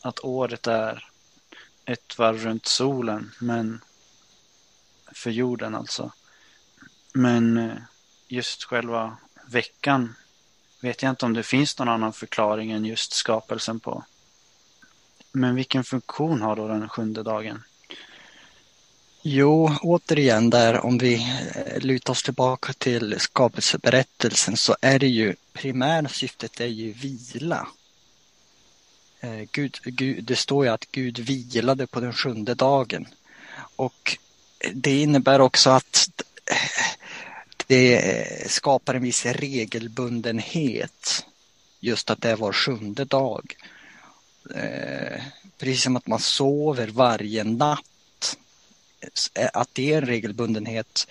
Att 0.00 0.24
året 0.24 0.66
är 0.66 1.04
ett 1.84 2.18
varv 2.18 2.38
runt 2.38 2.66
solen, 2.66 3.32
men 3.40 3.80
för 5.12 5.30
jorden 5.30 5.74
alltså. 5.74 6.12
Men 7.12 7.56
eh, 7.56 7.76
just 8.28 8.64
själva 8.64 9.16
veckan 9.46 10.14
vet 10.80 11.02
jag 11.02 11.10
inte 11.10 11.26
om 11.26 11.32
det 11.32 11.42
finns 11.42 11.78
någon 11.78 11.88
annan 11.88 12.12
förklaring 12.12 12.72
än 12.72 12.84
just 12.84 13.12
skapelsen 13.12 13.80
på. 13.80 14.04
Men 15.32 15.54
vilken 15.54 15.84
funktion 15.84 16.42
har 16.42 16.56
då 16.56 16.68
den 16.68 16.88
sjunde 16.88 17.22
dagen? 17.22 17.62
Jo, 19.24 19.70
återigen 19.82 20.50
där 20.50 20.84
om 20.84 20.98
vi 20.98 21.14
eh, 21.14 21.80
lutar 21.80 22.12
oss 22.12 22.22
tillbaka 22.22 22.72
till 22.72 23.20
skapelseberättelsen 23.20 24.56
så 24.56 24.76
är 24.80 24.98
det 24.98 25.08
ju 25.08 25.34
primära 25.52 26.08
syftet 26.08 26.60
är 26.60 26.66
ju 26.66 26.92
vila. 26.92 27.68
Eh, 29.20 29.42
Gud, 29.52 29.78
Gud, 29.84 30.24
det 30.24 30.36
står 30.36 30.64
ju 30.64 30.70
att 30.70 30.86
Gud 30.90 31.18
vilade 31.18 31.86
på 31.86 32.00
den 32.00 32.12
sjunde 32.12 32.54
dagen. 32.54 33.06
Och 33.76 34.18
det 34.72 35.02
innebär 35.02 35.40
också 35.40 35.70
att 35.70 36.08
eh, 36.46 36.84
det 37.66 38.50
skapar 38.50 38.94
en 38.94 39.02
viss 39.02 39.26
regelbundenhet. 39.26 41.26
Just 41.80 42.10
att 42.10 42.20
det 42.20 42.30
är 42.30 42.36
var 42.36 42.52
sjunde 42.52 43.04
dag. 43.04 43.56
Precis 45.58 45.82
som 45.82 45.96
att 45.96 46.06
man 46.06 46.18
sover 46.18 46.88
varje 46.88 47.44
natt 47.44 47.91
Eh, 49.34 49.48
att 49.52 49.68
det 49.72 49.92
är 49.92 49.98
en 49.98 50.06
regelbundenhet 50.06 51.06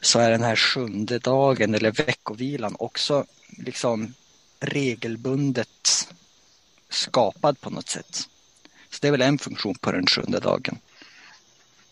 så 0.00 0.18
är 0.18 0.30
den 0.30 0.42
här 0.42 0.56
sjunde 0.56 1.18
dagen 1.18 1.74
eller 1.74 1.90
veckovilan 1.90 2.76
också 2.78 3.24
liksom 3.48 4.14
regelbundet 4.60 6.08
skapad 6.88 7.60
på 7.60 7.70
något 7.70 7.88
sätt. 7.88 8.28
Så 8.90 8.98
det 9.00 9.08
är 9.08 9.12
väl 9.12 9.22
en 9.22 9.38
funktion 9.38 9.74
på 9.74 9.92
den 9.92 10.06
sjunde 10.06 10.40
dagen. 10.40 10.78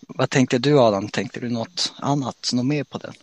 Vad 0.00 0.30
tänkte 0.30 0.58
du 0.58 0.78
Adam? 0.78 1.08
Tänkte 1.08 1.40
du 1.40 1.48
något 1.48 1.92
annat, 1.96 2.50
något 2.52 2.66
mer 2.66 2.84
på 2.84 2.98
den? 2.98 3.14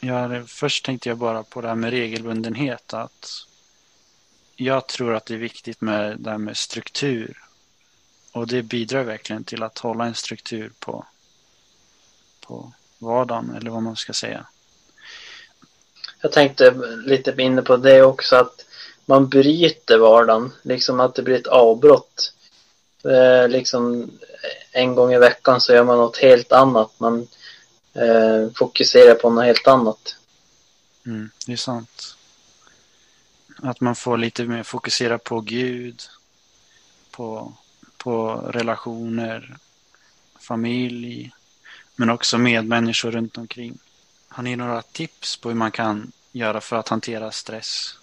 Ja, 0.00 0.44
först 0.46 0.84
tänkte 0.84 1.08
jag 1.08 1.18
bara 1.18 1.42
på 1.42 1.60
det 1.60 1.68
här 1.68 1.74
med 1.74 1.90
regelbundenhet. 1.90 2.94
Att 2.94 3.46
jag 4.56 4.86
tror 4.86 5.14
att 5.14 5.26
det 5.26 5.34
är 5.34 5.38
viktigt 5.38 5.80
med 5.80 6.20
det 6.20 6.30
här 6.30 6.38
med 6.38 6.56
struktur. 6.56 7.45
Och 8.36 8.46
det 8.46 8.62
bidrar 8.62 9.02
verkligen 9.02 9.44
till 9.44 9.62
att 9.62 9.78
hålla 9.78 10.06
en 10.06 10.14
struktur 10.14 10.72
på, 10.78 11.06
på 12.40 12.72
vardagen, 12.98 13.54
eller 13.56 13.70
vad 13.70 13.82
man 13.82 13.96
ska 13.96 14.12
säga. 14.12 14.46
Jag 16.20 16.32
tänkte 16.32 16.70
lite 17.06 17.42
inne 17.42 17.62
på 17.62 17.76
det 17.76 18.02
också, 18.02 18.36
att 18.36 18.64
man 19.04 19.28
bryter 19.28 19.98
vardagen, 19.98 20.52
liksom 20.62 21.00
att 21.00 21.14
det 21.14 21.22
blir 21.22 21.34
ett 21.34 21.46
avbrott. 21.46 22.34
Eh, 23.04 23.48
liksom 23.48 24.10
en 24.72 24.94
gång 24.94 25.12
i 25.12 25.18
veckan 25.18 25.60
så 25.60 25.72
gör 25.72 25.84
man 25.84 25.98
något 25.98 26.16
helt 26.16 26.52
annat. 26.52 26.90
Man 26.98 27.28
eh, 27.94 28.50
fokuserar 28.54 29.14
på 29.14 29.30
något 29.30 29.44
helt 29.44 29.66
annat. 29.66 30.16
Mm, 31.06 31.30
det 31.46 31.52
är 31.52 31.56
sant. 31.56 32.16
Att 33.58 33.80
man 33.80 33.96
får 33.96 34.16
lite 34.16 34.44
mer 34.44 34.62
fokusera 34.62 35.18
på 35.18 35.40
Gud, 35.40 36.02
på, 37.10 37.52
på 38.06 38.34
relationer, 38.36 39.56
familj, 40.40 41.32
men 41.96 42.10
också 42.10 42.38
medmänniskor 42.38 43.10
runt 43.10 43.38
omkring. 43.38 43.78
Har 44.28 44.42
ni 44.42 44.56
några 44.56 44.82
tips 44.82 45.36
på 45.36 45.48
hur 45.48 45.56
man 45.56 45.70
kan 45.70 46.12
göra 46.32 46.60
för 46.60 46.76
att 46.76 46.88
hantera 46.88 47.32
stress? 47.32 47.98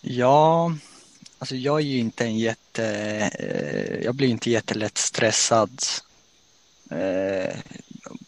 Ja, 0.00 0.72
alltså 1.38 1.56
jag 1.56 1.80
är 1.80 1.84
ju 1.84 1.98
inte 1.98 2.24
en 2.24 2.38
jätte, 2.38 2.86
eh, 3.38 4.04
jag 4.04 4.14
blir 4.14 4.28
inte 4.28 4.50
jättelätt 4.50 4.98
stressad 4.98 5.82
eh, 6.90 7.56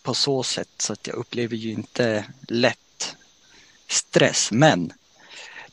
på 0.03 0.15
så 0.15 0.43
sätt 0.43 0.75
så 0.79 0.93
att 0.93 1.07
jag 1.07 1.17
upplever 1.17 1.57
ju 1.57 1.73
inte 1.73 2.25
lätt 2.49 3.17
stress. 3.89 4.53
Men 4.53 4.93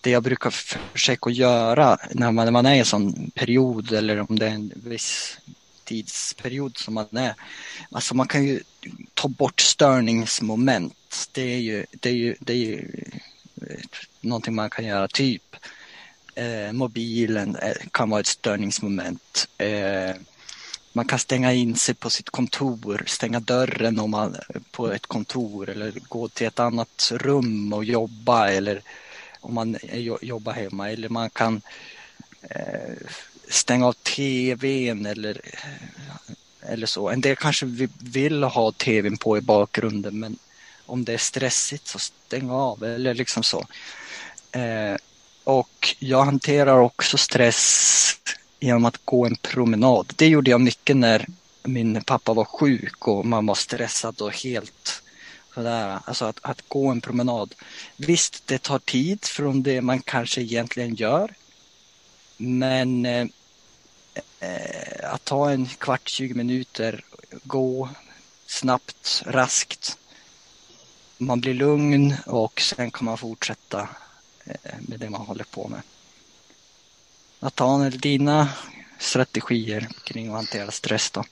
det 0.02 0.10
jag 0.10 0.24
brukar 0.24 0.50
försöka 0.94 1.30
göra 1.30 1.98
när 2.12 2.32
man, 2.32 2.46
när 2.46 2.52
man 2.52 2.66
är 2.66 2.76
i 2.76 2.80
en 2.80 2.86
sån 2.86 3.32
period 3.32 3.92
eller 3.92 4.20
om 4.30 4.40
det 4.40 4.46
är 4.46 4.52
en 4.52 4.72
viss 4.76 5.38
tidsperiod 5.84 6.78
som 6.78 6.94
man 6.94 7.18
är. 7.18 7.36
Alltså 7.92 8.16
man 8.16 8.28
kan 8.28 8.48
ju 8.48 8.60
ta 9.14 9.28
bort 9.28 9.60
störningsmoment. 9.60 11.30
Det 11.32 11.42
är 11.42 11.60
ju, 11.60 11.86
det 11.92 12.10
är 12.10 12.14
ju, 12.14 12.36
det 12.40 12.54
är 12.54 12.58
ju 12.58 13.04
eh, 13.62 13.80
någonting 14.22 14.56
man 14.56 14.70
kan 14.70 14.86
göra. 14.86 15.08
Typ 15.08 15.56
eh, 16.36 16.72
mobilen 16.72 17.56
eh, 17.56 17.76
kan 17.92 18.10
vara 18.10 18.20
ett 18.20 18.28
störningsmoment. 18.28 19.48
Eh, 19.58 20.16
man 20.94 21.06
kan 21.06 21.20
stänga 21.20 21.54
in 21.54 21.76
sig 21.76 21.96
på 21.96 22.10
sitt 22.10 22.30
kontor, 22.30 23.04
stänga 23.08 23.40
dörren 23.40 24.00
om 24.00 24.12
man 24.12 24.36
på 24.72 24.92
ett 24.92 25.06
kontor 25.06 25.70
eller 25.70 25.92
gå 25.92 26.28
till 26.28 26.48
ett 26.48 26.60
annat 26.60 27.12
rum 27.16 27.74
och 27.74 27.86
jobba 27.86 28.50
eller 28.50 28.82
om 29.42 29.54
man 29.54 29.78
jobbar 30.22 30.54
hemma 30.54 30.92
eller 30.92 31.10
man 31.10 31.30
kan 31.30 31.62
eh, 32.42 32.96
stänga 33.50 33.88
av 33.88 33.94
tvn 33.94 35.06
eller, 35.06 35.42
eh, 35.44 36.72
eller 36.72 36.88
så. 36.88 37.10
En 37.10 37.22
del 37.22 37.36
kanske 37.36 37.66
vill 38.00 38.44
ha 38.44 38.72
tvn 38.72 39.18
på 39.18 39.38
i 39.38 39.42
bakgrunden 39.42 40.20
men 40.20 40.38
om 40.86 41.06
det 41.06 41.14
är 41.14 41.18
stressigt 41.18 41.88
så 41.88 42.00
stäng 42.00 42.50
av 42.50 42.84
eller 42.84 43.14
liksom 43.14 43.44
så. 43.44 43.66
Eh, 44.52 44.96
och 45.44 45.96
jag 46.00 46.24
hanterar 46.24 46.80
också 46.80 47.18
stress 47.18 48.16
genom 48.60 48.86
att 48.86 49.06
gå 49.06 49.26
en 49.26 49.36
promenad. 49.36 50.14
Det 50.16 50.28
gjorde 50.28 50.52
jag 50.52 50.62
mycket 50.62 50.98
när 50.98 51.26
min 51.64 52.04
pappa 52.04 52.34
var 52.34 52.46
sjuk 52.46 53.08
och 53.08 53.26
man 53.26 53.46
var 53.46 53.56
stressad 53.56 54.22
och 54.22 54.36
helt 54.44 55.01
sådär. 55.54 56.00
Alltså 56.06 56.26
att, 56.26 56.40
att 56.42 56.70
gå 56.70 56.88
en 56.88 57.02
promenad. 57.02 57.56
Visst, 57.96 58.48
det 58.48 58.62
tar 58.62 58.80
tid 58.80 59.26
från 59.26 59.64
det 59.64 59.82
man 59.82 60.02
kanske 60.02 60.42
egentligen 60.42 60.96
gör. 60.96 61.34
Men 62.38 63.06
eh, 63.06 63.28
eh 64.40 65.14
att 65.14 65.26
ta 65.26 65.52
en 65.52 65.66
kvart, 65.66 66.10
20 66.10 66.34
minuter, 66.34 67.06
gå 67.44 67.90
snabbt, 68.46 69.24
raskt. 69.26 69.98
Man 71.18 71.42
blir 71.42 71.54
lugn 71.54 72.16
och 72.26 72.62
sen 72.62 72.92
kan 72.92 73.06
man 73.06 73.18
fortsätta 73.18 73.90
eh, 74.46 74.76
med 74.80 75.00
det 75.00 75.10
man 75.10 75.22
håller 75.22 75.44
på 75.44 75.68
med. 75.68 75.82
Nathaniel, 77.40 78.00
dina 78.00 78.50
strategier 79.00 79.88
kring 80.04 80.28
att 80.28 80.34
hantera 80.34 80.72
stress 80.72 81.12
då? 81.12 81.24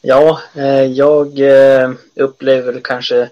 Ja, 0.00 0.40
eh, 0.54 0.84
jag 0.84 1.40
eh, 1.40 1.90
upplever 2.14 2.80
kanske 2.84 3.30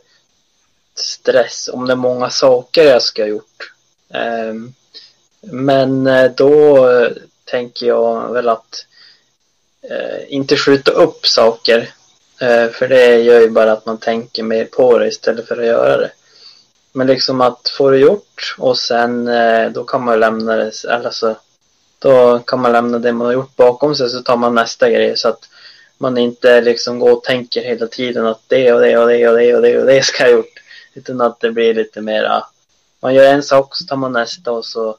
stress 0.95 1.71
om 1.73 1.87
det 1.87 1.93
är 1.93 1.97
många 1.97 2.31
saker 2.31 2.85
jag 2.85 3.03
ska 3.03 3.23
ha 3.23 3.29
gjort. 3.29 3.73
Ehm, 4.11 4.75
men 5.41 6.07
eh, 6.07 6.31
då 6.31 6.89
tänker 7.45 7.87
jag 7.87 8.33
väl 8.33 8.49
att 8.49 8.87
inte 10.29 10.57
skjuta 10.57 10.91
upp 10.91 11.27
saker. 11.27 11.91
För 12.73 12.89
det 12.89 13.21
gör 13.21 13.41
ju 13.41 13.51
bara 13.51 13.73
att 13.73 13.87
man 13.87 13.99
tänker 13.99 14.43
mer 14.43 14.65
på 14.65 14.99
det 14.99 15.09
istället 15.09 15.49
för 15.49 15.59
att 15.59 15.67
göra 15.67 15.97
det. 15.97 16.11
Men 16.93 17.07
liksom 17.07 17.41
att 17.41 17.69
få 17.69 17.91
det 17.91 17.99
gjort 17.99 18.55
och 18.59 18.79
sen 18.79 19.31
då 19.73 19.85
kan 19.85 20.05
man 20.05 20.21
lämna 20.21 20.57
det, 20.57 20.73
alltså 20.89 21.37
då 21.99 22.39
kan 22.39 22.61
man 22.61 22.73
lämna 22.73 22.99
det 22.99 23.13
man 23.13 23.27
har 23.27 23.33
gjort 23.33 23.57
bakom 23.57 23.95
sig 23.95 24.11
så 24.11 24.23
tar 24.23 24.37
man 24.37 24.55
nästa 24.55 24.91
grej 24.91 25.17
så 25.17 25.29
att 25.29 25.49
man 26.05 26.19
inte 26.19 26.61
liksom 26.61 26.99
går 26.99 27.13
och 27.13 27.25
tänker 27.25 27.63
hela 27.63 27.87
tiden 27.87 28.27
att 28.27 28.43
det 28.47 28.73
och 28.73 28.81
det 28.81 28.99
och 28.99 29.09
det 29.09 29.29
och 29.29 29.37
det 29.37 29.55
och 29.55 29.63
det 29.63 29.79
och 29.79 29.87
det 29.87 30.05
ska 30.05 30.25
jag 30.25 30.31
ha 30.31 30.37
gjort. 30.37 30.63
Utan 30.95 31.21
att 31.21 31.41
det 31.41 31.53
blir 31.53 31.75
lite 31.75 32.01
mera, 32.01 32.45
man 33.01 33.15
gör 33.15 33.25
en 33.25 33.43
sak 33.43 33.77
så 33.77 33.85
tar 33.85 33.97
man 33.97 34.13
nästa 34.13 34.53
och 34.53 34.65
så, 34.65 34.97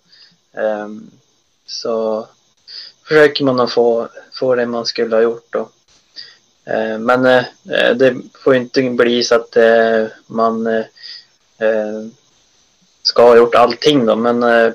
um, 0.53 1.11
så 1.65 2.27
försöker 3.03 3.43
man 3.43 3.59
att 3.59 3.71
få, 3.71 4.09
få 4.33 4.55
det 4.55 4.65
man 4.65 4.85
skulle 4.85 5.15
ha 5.15 5.23
gjort 5.23 5.47
då. 5.49 5.69
Uh, 6.73 6.97
men 6.99 7.25
uh, 7.25 7.95
det 7.95 8.15
får 8.43 8.55
inte 8.55 8.81
bli 8.81 9.23
så 9.23 9.35
att 9.35 9.57
uh, 9.57 10.07
man 10.27 10.83
ska 13.01 13.23
ha 13.23 13.37
gjort 13.37 13.55
allting 13.55 14.05
då, 14.05 14.15
men 14.15 14.73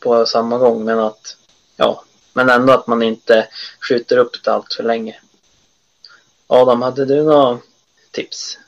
på 0.00 0.26
samma 0.26 0.58
gång. 0.58 0.84
Men 0.84 0.98
att 0.98 1.36
ja, 1.76 2.04
men 2.32 2.50
ändå 2.50 2.72
att 2.72 2.86
man 2.86 3.02
inte 3.02 3.48
skjuter 3.80 4.16
upp 4.16 4.44
det 4.44 4.52
allt 4.52 4.74
för 4.74 4.82
länge. 4.82 5.20
Adam, 6.46 6.82
hade 6.82 7.04
du 7.04 7.24
några 7.24 7.60
tips? 8.10 8.58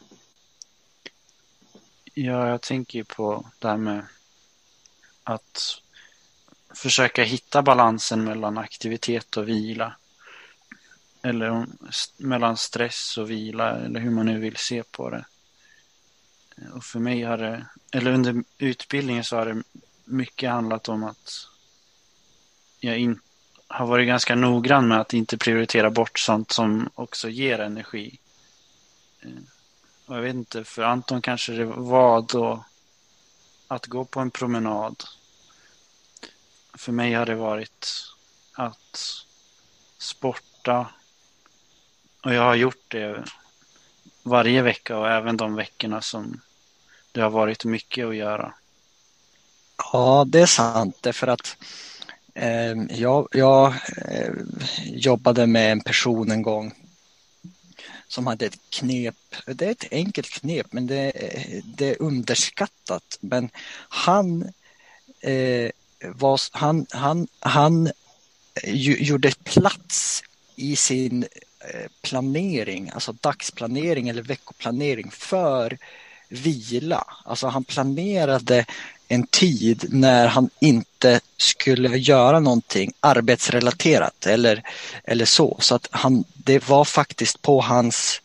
Ja, 2.14 2.48
jag 2.48 2.62
tänker 2.62 2.98
ju 2.98 3.04
på 3.04 3.46
det 3.58 3.68
här 3.68 3.76
med 3.76 4.06
att 5.24 5.80
försöka 6.74 7.24
hitta 7.24 7.62
balansen 7.62 8.24
mellan 8.24 8.58
aktivitet 8.58 9.36
och 9.36 9.48
vila. 9.48 9.96
Eller 11.22 11.66
mellan 12.16 12.56
stress 12.56 13.18
och 13.18 13.30
vila, 13.30 13.70
eller 13.70 14.00
hur 14.00 14.10
man 14.10 14.26
nu 14.26 14.38
vill 14.38 14.56
se 14.56 14.82
på 14.82 15.10
det. 15.10 15.24
Och 16.74 16.84
för 16.84 16.98
mig 16.98 17.22
har 17.22 17.38
det, 17.38 17.66
eller 17.92 18.12
under 18.12 18.44
utbildningen 18.58 19.24
så 19.24 19.36
har 19.36 19.46
det 19.46 19.62
mycket 20.04 20.50
handlat 20.50 20.88
om 20.88 21.04
att 21.04 21.48
jag 22.80 22.98
inte 22.98 23.27
har 23.68 23.86
varit 23.86 24.06
ganska 24.06 24.34
noggrann 24.34 24.88
med 24.88 25.00
att 25.00 25.14
inte 25.14 25.38
prioritera 25.38 25.90
bort 25.90 26.18
sånt 26.18 26.52
som 26.52 26.90
också 26.94 27.28
ger 27.28 27.58
energi. 27.58 28.18
Eh, 29.20 29.30
och 30.06 30.16
jag 30.16 30.22
vet 30.22 30.34
inte, 30.34 30.64
för 30.64 30.82
Anton 30.82 31.22
kanske 31.22 31.52
det 31.52 31.64
var 31.64 32.22
då 32.22 32.64
att 33.68 33.86
gå 33.86 34.04
på 34.04 34.20
en 34.20 34.30
promenad. 34.30 35.04
För 36.74 36.92
mig 36.92 37.12
har 37.12 37.26
det 37.26 37.34
varit 37.34 37.86
att 38.52 39.24
sporta. 39.98 40.86
Och 42.24 42.34
jag 42.34 42.42
har 42.42 42.54
gjort 42.54 42.84
det 42.88 43.24
varje 44.22 44.62
vecka 44.62 44.98
och 44.98 45.08
även 45.08 45.36
de 45.36 45.54
veckorna 45.54 46.02
som 46.02 46.40
det 47.12 47.20
har 47.20 47.30
varit 47.30 47.64
mycket 47.64 48.06
att 48.06 48.16
göra. 48.16 48.54
Ja, 49.92 50.24
det 50.28 50.40
är 50.40 50.46
sant. 50.46 50.96
Därför 51.00 51.26
att 51.26 51.56
Ehm, 52.40 52.88
jag, 52.90 53.28
jag 53.32 53.74
eh, 54.08 54.32
jobbade 54.84 55.46
med 55.46 55.72
en 55.72 55.80
person 55.80 56.30
en 56.30 56.42
gång 56.42 56.72
som 58.08 58.26
hade 58.26 58.46
ett 58.46 58.60
knep. 58.70 59.14
Det 59.46 59.66
är 59.66 59.70
ett 59.70 59.84
enkelt 59.90 60.30
knep, 60.30 60.66
men 60.72 60.86
det, 60.86 61.12
det 61.64 61.88
är 61.90 62.02
underskattat. 62.02 63.18
Men 63.20 63.50
han, 63.88 64.42
eh, 65.20 65.70
var, 66.00 66.40
han, 66.50 66.86
han, 66.90 67.28
han 67.40 67.90
gjorde 68.74 69.32
plats 69.44 70.22
i 70.56 70.76
sin 70.76 71.22
eh, 71.60 71.90
planering, 72.02 72.90
alltså 72.90 73.12
dagsplanering 73.12 74.08
eller 74.08 74.22
veckoplanering 74.22 75.10
för 75.10 75.78
vila. 76.28 77.04
Alltså 77.24 77.46
han 77.46 77.64
planerade 77.64 78.66
en 79.08 79.26
tid 79.26 79.86
när 79.88 80.26
han 80.26 80.50
inte 80.60 81.20
skulle 81.36 81.98
göra 81.98 82.40
någonting 82.40 82.92
arbetsrelaterat 83.00 84.26
eller, 84.26 84.62
eller 85.04 85.24
så. 85.24 85.56
Så 85.60 85.74
att 85.74 85.88
han, 85.90 86.24
det 86.34 86.68
var 86.68 86.84
faktiskt 86.84 87.42
på 87.42 87.60
hans 87.60 88.20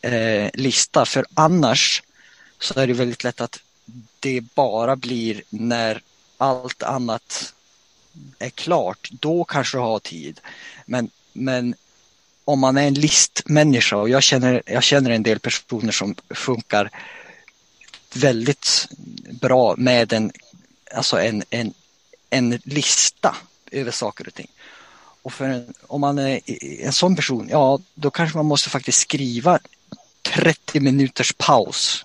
eh, 0.00 0.50
lista. 0.54 1.04
För 1.04 1.26
annars 1.34 2.02
så 2.60 2.80
är 2.80 2.86
det 2.86 2.92
väldigt 2.92 3.24
lätt 3.24 3.40
att 3.40 3.58
det 4.20 4.40
bara 4.40 4.96
blir 4.96 5.42
när 5.50 6.02
allt 6.36 6.82
annat 6.82 7.54
är 8.38 8.50
klart. 8.50 9.08
Då 9.12 9.44
kanske 9.44 9.76
du 9.76 9.80
har 9.80 9.98
tid. 9.98 10.40
Men, 10.86 11.10
men 11.32 11.74
om 12.44 12.58
man 12.58 12.76
är 12.76 12.86
en 12.86 12.94
listmänniska 12.94 13.96
och 13.96 14.08
jag 14.08 14.22
känner, 14.22 14.62
jag 14.66 14.82
känner 14.82 15.10
en 15.10 15.22
del 15.22 15.38
personer 15.38 15.92
som 15.92 16.14
funkar 16.30 16.90
väldigt 18.14 18.88
bra 19.30 19.74
med 19.76 20.12
en, 20.12 20.32
alltså 20.94 21.20
en, 21.20 21.44
en, 21.50 21.74
en 22.30 22.60
lista 22.64 23.36
över 23.70 23.90
saker 23.90 24.26
och 24.26 24.34
ting. 24.34 24.50
Och 25.22 25.32
för 25.32 25.44
en, 25.44 25.74
om 25.86 26.00
man 26.00 26.18
är 26.18 26.40
en 26.84 26.92
sån 26.92 27.16
person, 27.16 27.48
ja 27.50 27.78
då 27.94 28.10
kanske 28.10 28.38
man 28.38 28.46
måste 28.46 28.70
faktiskt 28.70 29.00
skriva 29.00 29.58
30 30.22 30.80
minuters 30.80 31.32
paus 31.32 32.04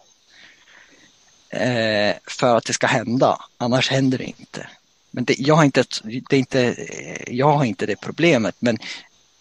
eh, 1.49 2.15
för 2.27 2.57
att 2.57 2.65
det 2.65 2.73
ska 2.73 2.87
hända. 2.87 3.45
Annars 3.57 3.89
händer 3.89 4.17
det 4.17 4.23
inte. 4.23 4.67
Men 5.11 5.25
det, 5.25 5.39
jag, 5.39 5.55
har 5.55 5.63
inte, 5.63 5.83
det 6.03 6.35
är 6.35 6.39
inte, 6.39 6.87
jag 7.27 7.51
har 7.57 7.65
inte 7.65 7.85
det 7.85 7.95
problemet 7.95 8.55
men 8.59 8.77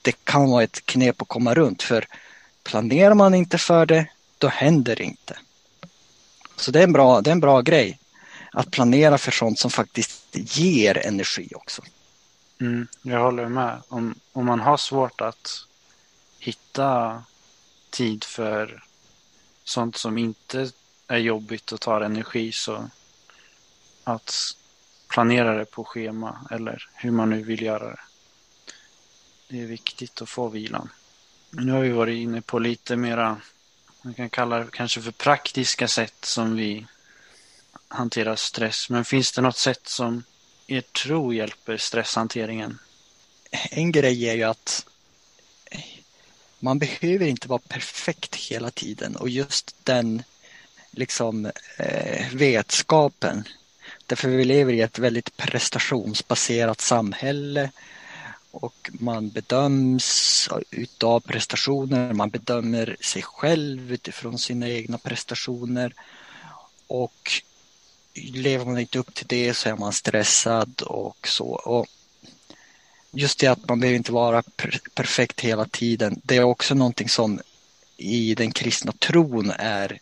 det 0.03 0.25
kan 0.25 0.51
vara 0.51 0.63
ett 0.63 0.87
knep 0.87 1.23
att 1.23 1.29
komma 1.29 1.55
runt 1.55 1.83
för 1.83 2.07
planerar 2.63 3.15
man 3.15 3.35
inte 3.35 3.59
för 3.59 3.87
det 3.87 4.07
då 4.39 4.49
händer 4.49 4.97
det 4.97 5.05
inte. 5.05 5.39
Så 6.57 6.71
det 6.71 6.79
är 6.79 6.85
en 6.85 6.93
bra, 6.93 7.21
det 7.21 7.31
är 7.31 7.33
en 7.33 7.41
bra 7.41 7.61
grej 7.61 7.99
att 8.53 8.71
planera 8.71 9.19
för 9.19 9.31
sånt 9.31 9.59
som 9.59 9.71
faktiskt 9.71 10.27
ger 10.33 11.07
energi 11.07 11.49
också. 11.55 11.83
Mm, 12.61 12.87
jag 13.03 13.21
håller 13.21 13.49
med. 13.49 13.83
Om, 13.89 14.15
om 14.33 14.47
man 14.47 14.61
har 14.61 14.77
svårt 14.77 15.21
att 15.21 15.67
hitta 16.39 17.23
tid 17.91 18.25
för 18.25 18.85
sånt 19.65 19.97
som 19.97 20.19
inte 20.19 20.71
är 21.07 21.19
jobbigt 21.19 21.73
och 21.73 21.81
tar 21.81 22.01
energi 22.01 22.53
så 22.53 22.91
att 24.05 24.35
planera 25.09 25.55
det 25.55 25.65
på 25.65 25.85
schema 25.85 26.47
eller 26.51 26.89
hur 26.95 27.11
man 27.11 27.31
nu 27.31 27.43
vill 27.43 27.63
göra 27.63 27.89
det. 27.89 28.01
Det 29.49 29.61
är 29.63 29.67
viktigt 29.67 30.23
att 30.23 30.29
få 30.29 30.49
vilan. 30.49 30.89
Nu 31.51 31.73
har 31.73 31.81
vi 31.81 31.91
varit 31.91 32.17
inne 32.17 32.41
på 32.41 32.59
lite 32.59 32.97
mera, 32.97 33.37
man 34.03 34.15
kan 34.15 34.31
kalla 34.31 34.59
det 34.59 34.71
kanske 34.71 35.01
för 35.01 35.11
praktiska 35.11 35.89
sätt 35.89 36.25
som 36.25 36.57
vi 36.57 36.87
hanterar 37.89 38.37
stress. 38.37 38.91
Men 38.91 39.05
finns 39.05 39.33
det 39.33 39.43
något 39.43 39.57
sätt 39.57 39.89
som 39.89 40.25
er 40.67 40.81
tro 40.81 41.33
hjälper 41.33 41.77
stresshanteringen? 41.77 42.79
En 43.71 43.93
grej 43.93 44.29
är 44.29 44.35
ju 44.35 44.43
att 44.43 44.87
man 46.59 46.79
behöver 46.79 47.27
inte 47.27 47.49
vara 47.49 47.61
perfekt 47.69 48.37
hela 48.37 48.71
tiden 48.71 49.17
och 49.17 49.29
just 49.29 49.77
den 49.85 50.23
liksom 50.91 51.47
eh, 51.77 52.27
vetskapen. 52.35 53.45
Därför 54.07 54.29
vi 54.29 54.45
lever 54.45 54.73
i 54.73 54.81
ett 54.81 54.99
väldigt 54.99 55.37
prestationsbaserat 55.37 56.81
samhälle 56.81 57.71
och 58.53 58.91
man 58.93 59.29
bedöms 59.29 60.49
utav 60.71 61.21
prestationer, 61.21 62.13
man 62.13 62.31
bedömer 62.31 62.97
sig 63.01 63.23
själv 63.23 63.93
utifrån 63.93 64.39
sina 64.39 64.69
egna 64.69 64.99
prestationer. 64.99 65.95
Och 66.87 67.43
lever 68.15 68.65
man 68.65 68.79
inte 68.79 68.99
upp 68.99 69.15
till 69.15 69.27
det 69.27 69.55
så 69.55 69.69
är 69.69 69.77
man 69.77 69.93
stressad 69.93 70.83
och 70.83 71.29
så. 71.29 71.47
Och 71.47 71.87
just 73.11 73.39
det 73.39 73.47
att 73.47 73.69
man 73.69 73.81
behöver 73.81 73.97
inte 73.97 74.13
vara 74.13 74.43
perfekt 74.95 75.41
hela 75.41 75.65
tiden, 75.65 76.21
det 76.25 76.37
är 76.37 76.43
också 76.43 76.75
någonting 76.75 77.09
som 77.09 77.41
i 77.97 78.35
den 78.35 78.53
kristna 78.53 78.93
tron 78.93 79.51
är 79.59 80.01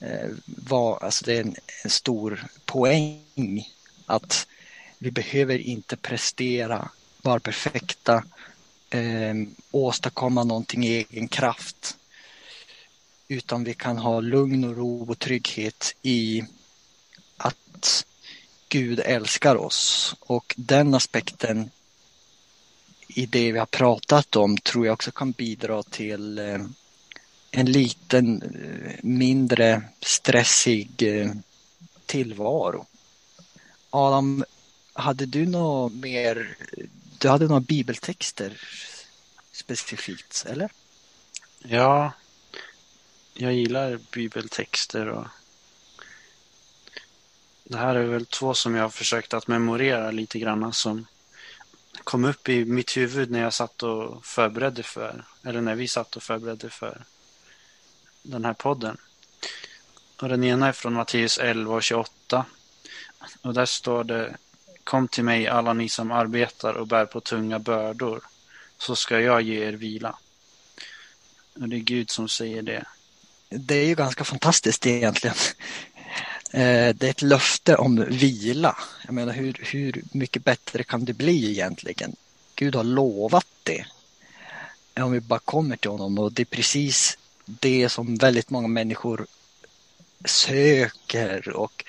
eh, 0.00 0.30
var, 0.44 1.04
alltså 1.04 1.24
det 1.24 1.36
är 1.36 1.40
en, 1.40 1.56
en, 1.84 1.90
stor 1.90 2.44
poäng. 2.64 3.68
Att 4.06 4.46
vi 4.98 5.10
behöver 5.10 5.58
inte 5.58 5.96
prestera, 5.96 6.88
vara 7.22 7.40
perfekta, 7.40 8.24
eh, 8.90 9.34
åstadkomma 9.70 10.44
någonting 10.44 10.84
i 10.84 11.06
egen 11.10 11.28
kraft. 11.28 11.96
Utan 13.28 13.64
vi 13.64 13.74
kan 13.74 13.98
ha 13.98 14.20
lugn 14.20 14.64
och 14.64 14.76
ro 14.76 15.10
och 15.10 15.18
trygghet 15.18 15.94
i 16.02 16.44
att 17.36 18.04
Gud 18.68 19.00
älskar 19.00 19.56
oss 19.56 20.14
och 20.20 20.54
den 20.58 20.94
aspekten 20.94 21.70
i 23.08 23.26
det 23.26 23.52
vi 23.52 23.58
har 23.58 23.66
pratat 23.66 24.36
om 24.36 24.58
tror 24.58 24.86
jag 24.86 24.92
också 24.92 25.10
kan 25.10 25.30
bidra 25.32 25.82
till 25.82 26.38
ehm, 26.38 26.74
en 27.50 27.72
liten 27.72 28.42
eh, 28.42 28.94
mindre 29.02 29.82
stressig 30.00 30.90
eh, 31.02 31.30
tillvaro. 32.06 32.86
Adam, 33.90 34.44
hade 34.92 35.26
du 35.26 35.46
något 35.46 35.92
mer? 35.92 36.56
Du 37.22 37.28
hade 37.28 37.46
några 37.46 37.60
bibeltexter 37.60 38.60
specifikt, 39.52 40.44
eller? 40.48 40.70
Ja, 41.58 42.12
jag 43.34 43.52
gillar 43.52 43.98
bibeltexter 44.12 45.08
och 45.08 45.26
det 47.64 47.76
här 47.76 47.94
är 47.94 48.04
väl 48.04 48.26
två 48.26 48.54
som 48.54 48.74
jag 48.74 48.82
har 48.82 48.88
försökt 48.88 49.34
att 49.34 49.46
memorera 49.46 50.10
lite 50.10 50.38
grann 50.38 50.72
som 50.72 51.06
kom 52.04 52.24
upp 52.24 52.48
i 52.48 52.64
mitt 52.64 52.96
huvud 52.96 53.30
när 53.30 53.42
jag 53.42 53.54
satt 53.54 53.82
och 53.82 54.26
förberedde 54.26 54.82
för, 54.82 55.24
eller 55.44 55.60
när 55.60 55.74
vi 55.74 55.88
satt 55.88 56.16
och 56.16 56.22
förberedde 56.22 56.70
för 56.70 57.04
den 58.22 58.44
här 58.44 58.54
podden. 58.54 58.96
Och 60.20 60.28
den 60.28 60.44
ena 60.44 60.68
är 60.68 60.72
från 60.72 60.92
Matteus 60.92 61.38
11 61.38 61.74
och 61.74 61.82
28. 61.82 62.46
Och 63.42 63.54
där 63.54 63.66
står 63.66 64.04
det 64.04 64.36
Kom 64.84 65.08
till 65.08 65.24
mig 65.24 65.48
alla 65.48 65.72
ni 65.72 65.88
som 65.88 66.10
arbetar 66.10 66.74
och 66.74 66.86
bär 66.86 67.06
på 67.06 67.20
tunga 67.20 67.58
bördor 67.58 68.22
så 68.78 68.96
ska 68.96 69.20
jag 69.20 69.42
ge 69.42 69.64
er 69.64 69.72
vila. 69.72 70.18
Och 71.54 71.68
det 71.68 71.76
är 71.76 71.80
Gud 71.80 72.10
som 72.10 72.28
säger 72.28 72.62
det. 72.62 72.84
Det 73.48 73.74
är 73.74 73.86
ju 73.86 73.94
ganska 73.94 74.24
fantastiskt 74.24 74.86
egentligen. 74.86 75.36
Eh, 76.54 76.94
det 76.94 77.02
är 77.02 77.10
ett 77.10 77.22
löfte 77.22 77.76
om 77.76 78.04
vila. 78.04 78.76
Jag 79.04 79.14
menar 79.14 79.32
hur, 79.32 79.60
hur 79.60 80.02
mycket 80.12 80.44
bättre 80.44 80.84
kan 80.84 81.04
det 81.04 81.12
bli 81.12 81.50
egentligen? 81.50 82.16
Gud 82.54 82.74
har 82.74 82.84
lovat 82.84 83.46
det. 83.62 83.86
Om 84.96 85.12
vi 85.12 85.20
bara 85.20 85.38
kommer 85.38 85.76
till 85.76 85.90
honom 85.90 86.18
och 86.18 86.32
det 86.32 86.42
är 86.42 86.46
precis 86.56 87.18
det 87.44 87.88
som 87.88 88.16
väldigt 88.16 88.50
många 88.50 88.68
människor 88.68 89.26
söker 90.24 91.48
och 91.48 91.84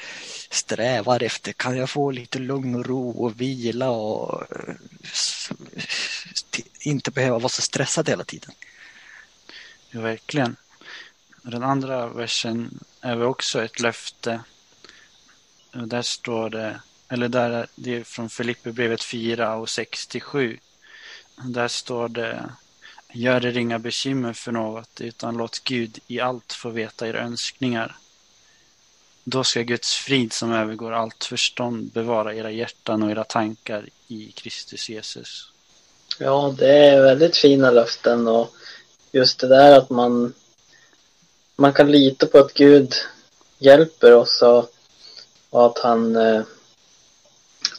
strävar 0.53 1.23
efter. 1.23 1.51
Kan 1.51 1.77
jag 1.77 1.89
få 1.89 2.11
lite 2.11 2.39
lugn 2.39 2.75
och 2.75 2.85
ro 2.85 3.09
och 3.09 3.41
vila 3.41 3.89
och 3.89 4.41
eh, 4.51 4.75
inte 6.79 7.11
behöva 7.11 7.39
vara 7.39 7.49
så 7.49 7.61
stressad 7.61 8.09
hela 8.09 8.23
tiden? 8.23 8.51
Ja, 9.89 10.01
verkligen. 10.01 10.55
Den 11.41 11.63
andra 11.63 12.07
versen 12.07 12.79
är 13.01 13.15
väl 13.15 13.27
också 13.27 13.63
ett 13.63 13.79
löfte 13.79 14.39
där 15.73 16.01
står 16.01 16.49
det, 16.49 16.79
eller 17.07 17.27
där, 17.27 17.67
det 17.75 17.95
är 17.95 18.03
från 18.03 18.29
Filipperbrevet 18.29 19.03
4 19.03 19.55
och 19.55 19.69
6 19.69 20.07
till 20.07 20.21
7. 20.21 20.59
Där 21.43 21.67
står 21.67 22.09
det 22.09 22.49
Gör 23.15 23.45
er 23.45 23.57
inga 23.57 23.79
bekymmer 23.79 24.33
för 24.33 24.51
något, 24.51 25.01
utan 25.01 25.37
låt 25.37 25.63
Gud 25.63 25.99
i 26.07 26.19
allt 26.19 26.53
få 26.53 26.69
veta 26.69 27.07
era 27.07 27.19
önskningar. 27.19 27.95
Då 29.23 29.43
ska 29.43 29.61
Guds 29.61 29.95
frid 29.95 30.33
som 30.33 30.53
övergår 30.53 30.91
allt 30.91 31.23
förstånd 31.23 31.91
bevara 31.91 32.35
era 32.35 32.51
hjärtan 32.51 33.03
och 33.03 33.11
era 33.11 33.23
tankar 33.23 33.89
i 34.07 34.31
Kristus 34.31 34.89
Jesus. 34.89 35.51
Ja, 36.19 36.55
det 36.57 36.77
är 36.77 37.01
väldigt 37.01 37.37
fina 37.37 37.71
löften 37.71 38.27
och 38.27 38.53
just 39.11 39.39
det 39.39 39.47
där 39.47 39.77
att 39.77 39.89
man, 39.89 40.33
man 41.55 41.73
kan 41.73 41.91
lita 41.91 42.25
på 42.25 42.37
att 42.37 42.53
Gud 42.53 42.93
hjälper 43.57 44.13
oss 44.13 44.41
och 44.41 44.73
och 45.53 45.65
att 45.65 45.79
han 45.79 46.15
eh, 46.15 46.41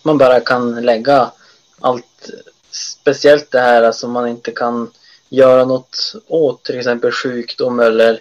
man 0.03 0.19
bara 0.19 0.41
kan 0.41 0.85
lägga 0.85 1.33
allt 1.81 2.31
speciellt 2.71 3.51
det 3.51 3.61
här 3.61 3.81
som 3.81 3.87
alltså 3.87 4.09
man 4.09 4.29
inte 4.29 4.51
kan 4.51 4.91
göra 5.29 5.65
något 5.65 6.15
åt 6.27 6.63
till 6.63 6.79
exempel 6.79 7.13
sjukdom 7.13 7.81
eller 7.81 8.21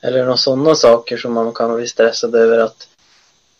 eller 0.00 0.18
några 0.18 0.36
sådana 0.36 0.74
saker 0.74 1.16
som 1.16 1.32
man 1.32 1.52
kan 1.52 1.76
bli 1.76 1.88
stressad 1.88 2.34
över 2.34 2.58
att 2.58 2.88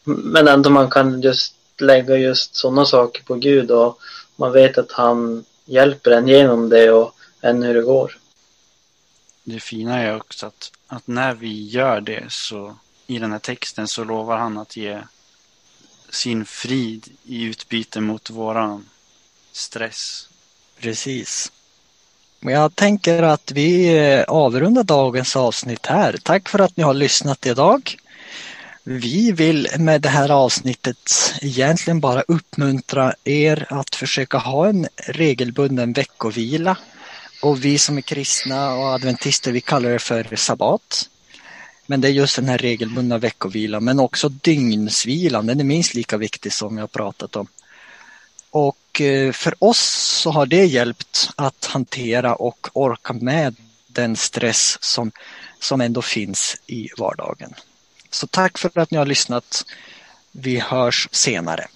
men 0.05 0.49
ändå 0.49 0.71
man 0.71 0.91
kan 0.91 1.21
just 1.21 1.55
lägga 1.79 2.17
just 2.17 2.55
sådana 2.55 2.85
saker 2.85 3.23
på 3.23 3.35
Gud 3.35 3.71
och 3.71 3.99
man 4.37 4.53
vet 4.53 4.79
att 4.79 4.93
han 4.93 5.45
hjälper 5.65 6.11
en 6.11 6.29
genom 6.29 6.69
det 6.69 6.91
och 6.91 7.15
än 7.41 7.63
hur 7.63 7.75
det 7.75 7.83
går. 7.83 8.19
det 9.45 9.61
fina 9.61 9.99
är 9.99 10.17
också 10.17 10.47
att, 10.47 10.73
att 10.87 11.07
när 11.07 11.35
vi 11.35 11.69
gör 11.69 12.01
det 12.01 12.25
så 12.29 12.77
i 13.07 13.19
den 13.19 13.33
här 13.33 13.39
texten 13.39 13.89
så 13.89 14.05
lovar 14.05 14.37
han 14.37 14.59
att 14.59 14.77
ge 14.77 15.03
sin 16.11 16.45
frid 16.45 17.09
i 17.25 17.43
utbyte 17.43 18.01
mot 18.01 18.31
våran 18.31 18.89
stress. 19.53 20.29
Precis. 20.79 21.53
Men 22.41 22.55
jag 22.55 22.77
tänker 22.77 23.23
att 23.23 23.53
vi 23.53 23.99
eh, 23.99 24.23
avrundar 24.23 24.83
dagens 24.83 25.37
avsnitt 25.37 25.87
här. 25.87 26.17
Tack 26.23 26.49
för 26.49 26.59
att 26.59 26.77
ni 26.77 26.83
har 26.83 26.95
lyssnat 26.95 27.47
idag. 27.47 27.97
Vi 28.85 29.33
vill 29.33 29.69
med 29.79 30.01
det 30.01 30.09
här 30.09 30.31
avsnittet 30.31 31.35
egentligen 31.41 32.01
bara 32.01 32.23
uppmuntra 32.29 33.15
er 33.25 33.67
att 33.71 33.95
försöka 33.95 34.39
ha 34.39 34.69
en 34.69 34.89
regelbunden 34.97 35.93
veckovila. 35.93 36.77
Och 37.43 37.65
vi 37.65 37.79
som 37.79 37.99
är 37.99 38.03
kristna 38.03 38.75
och 38.75 38.85
adventister, 38.85 39.53
vi 39.53 39.61
kallar 39.61 39.91
det 39.91 39.99
för 39.99 40.37
sabbat. 40.37 41.09
Men 41.87 42.01
det 42.01 42.09
är 42.09 42.13
just 42.13 42.37
den 42.37 42.49
här 42.49 42.59
regelbundna 42.59 43.19
veckovilan, 43.19 43.85
men 43.85 44.01
också 44.01 44.29
dygnsvilan, 44.29 45.47
den 45.47 45.61
är 45.61 45.65
minst 45.65 45.95
lika 45.95 46.17
viktig 46.17 46.53
som 46.53 46.79
jag 46.79 46.93
pratat 46.93 47.37
om. 47.37 47.47
Och 48.51 48.77
Eh, 49.01 49.33
för 49.33 49.55
oss 49.59 49.81
så 50.23 50.31
har 50.31 50.47
det 50.47 50.65
hjälpt 50.65 51.31
att 51.37 51.65
hantera 51.65 52.35
och 52.35 52.69
orka 52.73 53.13
med 53.13 53.57
den 53.87 54.17
stress 54.17 54.79
som, 54.81 55.13
som 55.61 55.81
ändå 55.81 56.03
finns 56.03 56.57
i 56.67 56.89
vardagen. 56.99 57.55
Så 58.11 58.27
tack 58.27 58.59
för 58.59 58.79
att 58.79 58.91
ni 58.91 58.99
har 58.99 59.07
lyssnat. 59.07 59.65
Vi 60.33 60.59
hörs 60.59 61.09
senare. 61.13 61.67